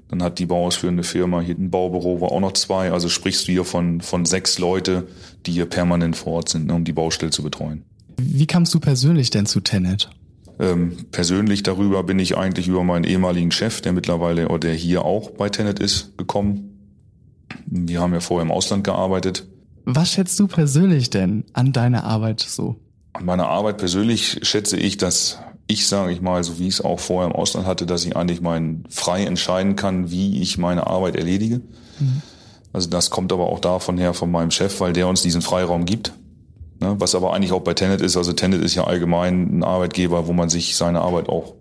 Dann 0.08 0.22
hat 0.22 0.38
die 0.38 0.46
bauausführende 0.46 1.02
Firma 1.02 1.40
hier 1.40 1.56
ein 1.56 1.70
Baubüro, 1.70 2.20
wo 2.20 2.26
auch 2.26 2.40
noch 2.40 2.52
zwei. 2.52 2.90
Also 2.90 3.08
sprichst 3.08 3.46
du 3.46 3.52
hier 3.52 3.64
von, 3.64 4.00
von 4.00 4.24
sechs 4.24 4.58
Leute, 4.58 5.08
die 5.44 5.52
hier 5.52 5.66
permanent 5.66 6.16
vor 6.16 6.32
Ort 6.34 6.48
sind, 6.48 6.66
ne, 6.66 6.74
um 6.74 6.84
die 6.84 6.92
Baustelle 6.92 7.30
zu 7.30 7.42
betreuen. 7.42 7.84
Wie 8.16 8.46
kamst 8.46 8.72
du 8.74 8.80
persönlich 8.80 9.30
denn 9.30 9.46
zu 9.46 9.60
Tenet? 9.60 10.10
Ähm, 10.58 10.96
persönlich 11.12 11.62
darüber 11.62 12.02
bin 12.02 12.18
ich 12.18 12.36
eigentlich 12.36 12.66
über 12.66 12.82
meinen 12.82 13.04
ehemaligen 13.04 13.50
Chef, 13.50 13.82
der 13.82 13.92
mittlerweile 13.92 14.48
oder 14.48 14.58
der 14.58 14.74
hier 14.74 15.04
auch 15.04 15.30
bei 15.30 15.48
Tenet 15.48 15.78
ist, 15.78 16.16
gekommen. 16.18 16.78
Wir 17.66 18.00
haben 18.00 18.14
ja 18.14 18.20
vorher 18.20 18.44
im 18.44 18.52
Ausland 18.52 18.84
gearbeitet 18.84 19.46
was 19.96 20.12
schätzt 20.12 20.38
du 20.38 20.46
persönlich 20.46 21.10
denn 21.10 21.44
an 21.52 21.72
deiner 21.72 22.04
Arbeit 22.04 22.40
so? 22.40 22.76
An 23.12 23.24
meiner 23.24 23.48
Arbeit 23.48 23.78
persönlich 23.78 24.40
schätze 24.42 24.76
ich, 24.76 24.96
dass 24.96 25.38
ich, 25.66 25.86
sage 25.86 26.12
ich 26.12 26.20
mal, 26.20 26.42
so 26.42 26.58
wie 26.58 26.68
ich 26.68 26.74
es 26.74 26.80
auch 26.80 26.98
vorher 26.98 27.30
im 27.30 27.36
Ausland 27.36 27.66
hatte, 27.66 27.86
dass 27.86 28.04
ich 28.04 28.16
eigentlich 28.16 28.40
mein 28.40 28.84
frei 28.88 29.24
entscheiden 29.24 29.76
kann, 29.76 30.10
wie 30.10 30.42
ich 30.42 30.58
meine 30.58 30.86
Arbeit 30.86 31.16
erledige. 31.16 31.60
Mhm. 31.98 32.22
Also 32.72 32.88
das 32.88 33.10
kommt 33.10 33.32
aber 33.32 33.46
auch 33.46 33.60
davon 33.60 33.98
her 33.98 34.14
von 34.14 34.30
meinem 34.30 34.50
Chef, 34.50 34.80
weil 34.80 34.92
der 34.92 35.08
uns 35.08 35.22
diesen 35.22 35.42
Freiraum 35.42 35.84
gibt. 35.84 36.12
Ne? 36.80 36.96
Was 36.98 37.14
aber 37.14 37.32
eigentlich 37.32 37.52
auch 37.52 37.60
bei 37.60 37.74
Tenet 37.74 38.00
ist, 38.00 38.16
also 38.16 38.32
Tenet 38.32 38.62
ist 38.62 38.74
ja 38.74 38.84
allgemein 38.84 39.58
ein 39.58 39.64
Arbeitgeber, 39.64 40.26
wo 40.26 40.32
man 40.32 40.48
sich 40.48 40.76
seine 40.76 41.00
Arbeit 41.00 41.28
auch 41.28 41.54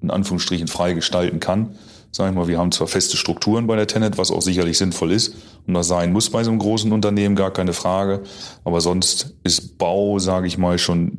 in 0.00 0.10
Anführungsstrichen 0.10 0.68
frei 0.68 0.92
gestalten 0.94 1.40
kann. 1.40 1.70
Sag 2.10 2.30
ich 2.30 2.34
mal, 2.34 2.48
wir 2.48 2.58
haben 2.58 2.72
zwar 2.72 2.86
feste 2.86 3.16
Strukturen 3.16 3.66
bei 3.66 3.76
der 3.76 3.86
Tenet, 3.86 4.18
was 4.18 4.30
auch 4.30 4.40
sicherlich 4.40 4.78
sinnvoll 4.78 5.12
ist 5.12 5.34
und 5.66 5.74
das 5.74 5.88
sein 5.88 6.12
muss 6.12 6.30
bei 6.30 6.42
so 6.42 6.50
einem 6.50 6.58
großen 6.58 6.90
Unternehmen, 6.92 7.36
gar 7.36 7.52
keine 7.52 7.74
Frage. 7.74 8.22
Aber 8.64 8.80
sonst 8.80 9.34
ist 9.44 9.78
Bau, 9.78 10.18
sage 10.18 10.46
ich 10.46 10.56
mal, 10.56 10.78
schon 10.78 11.18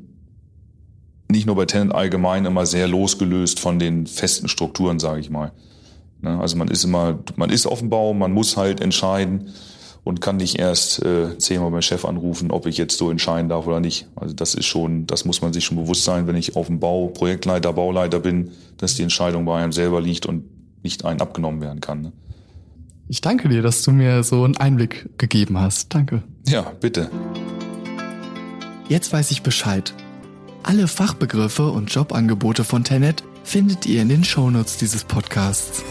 nicht 1.31 1.45
nur 1.45 1.55
bei 1.55 1.65
Tenet 1.65 1.93
allgemein 1.93 2.45
immer 2.45 2.65
sehr 2.65 2.87
losgelöst 2.87 3.59
von 3.59 3.77
den 3.77 4.07
festen 4.07 4.47
Strukturen, 4.47 4.99
sage 4.99 5.19
ich 5.19 5.29
mal. 5.29 5.51
Ne, 6.21 6.39
also 6.39 6.57
man 6.57 6.67
ist 6.67 6.83
immer, 6.83 7.19
man 7.35 7.51
ist 7.51 7.67
auf 7.67 7.79
dem 7.79 7.89
Bau, 7.89 8.13
man 8.13 8.31
muss 8.31 8.57
halt 8.57 8.81
entscheiden 8.81 9.53
und 10.03 10.21
kann 10.21 10.37
nicht 10.37 10.57
erst 10.57 11.05
äh, 11.05 11.37
zehnmal 11.37 11.69
beim 11.69 11.83
Chef 11.83 12.03
anrufen, 12.03 12.49
ob 12.51 12.65
ich 12.65 12.77
jetzt 12.77 12.97
so 12.97 13.11
entscheiden 13.11 13.49
darf 13.49 13.67
oder 13.67 13.79
nicht. 13.79 14.07
Also 14.15 14.33
das 14.33 14.55
ist 14.55 14.65
schon, 14.65 15.05
das 15.05 15.25
muss 15.25 15.41
man 15.41 15.53
sich 15.53 15.65
schon 15.65 15.77
bewusst 15.77 16.03
sein, 16.03 16.25
wenn 16.25 16.35
ich 16.35 16.55
auf 16.55 16.67
dem 16.67 16.79
Bau 16.79 17.07
Projektleiter, 17.07 17.73
Bauleiter 17.73 18.19
bin, 18.19 18.51
dass 18.77 18.95
die 18.95 19.03
Entscheidung 19.03 19.45
bei 19.45 19.61
einem 19.61 19.71
selber 19.71 20.01
liegt 20.01 20.25
und 20.25 20.43
nicht 20.83 21.05
einen 21.05 21.21
abgenommen 21.21 21.61
werden 21.61 21.81
kann. 21.81 22.01
Ne? 22.01 22.11
Ich 23.07 23.21
danke 23.21 23.49
dir, 23.49 23.61
dass 23.61 23.81
du 23.83 23.91
mir 23.91 24.23
so 24.23 24.43
einen 24.43 24.57
Einblick 24.57 25.17
gegeben 25.17 25.59
hast. 25.59 25.93
Danke. 25.93 26.23
Ja, 26.47 26.61
bitte. 26.79 27.09
Jetzt 28.87 29.11
weiß 29.11 29.31
ich 29.31 29.41
Bescheid. 29.41 29.93
Alle 30.63 30.87
Fachbegriffe 30.87 31.71
und 31.71 31.93
Jobangebote 31.93 32.63
von 32.63 32.83
Tenet 32.83 33.23
findet 33.43 33.85
ihr 33.85 34.01
in 34.01 34.09
den 34.09 34.23
Shownotes 34.23 34.77
dieses 34.77 35.03
Podcasts. 35.03 35.83